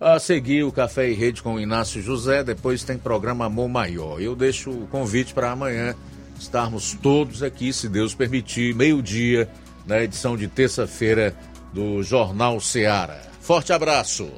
[0.00, 4.20] A seguir o Café e Rede com o Inácio José, depois tem programa Amor Maior.
[4.20, 5.94] Eu deixo o convite para amanhã
[6.40, 9.48] estarmos todos aqui, se Deus permitir, meio-dia,
[9.86, 11.36] na edição de terça-feira
[11.72, 13.22] do Jornal Seara.
[13.40, 14.28] Forte abraço.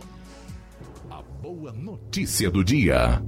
[1.65, 3.23] A boa notícia do dia.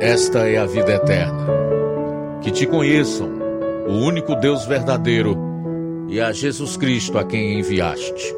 [0.00, 1.46] Esta é a vida eterna.
[2.40, 3.28] Que te conheçam,
[3.86, 5.36] o único Deus verdadeiro,
[6.08, 8.34] e a Jesus Cristo a quem enviaste.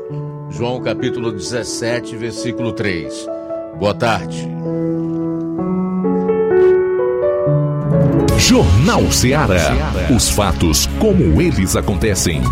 [0.50, 3.28] João capítulo 17, versículo 3.
[3.78, 4.48] Boa tarde.
[8.36, 9.70] Jornal Ceará.
[10.12, 12.42] Os fatos como eles acontecem.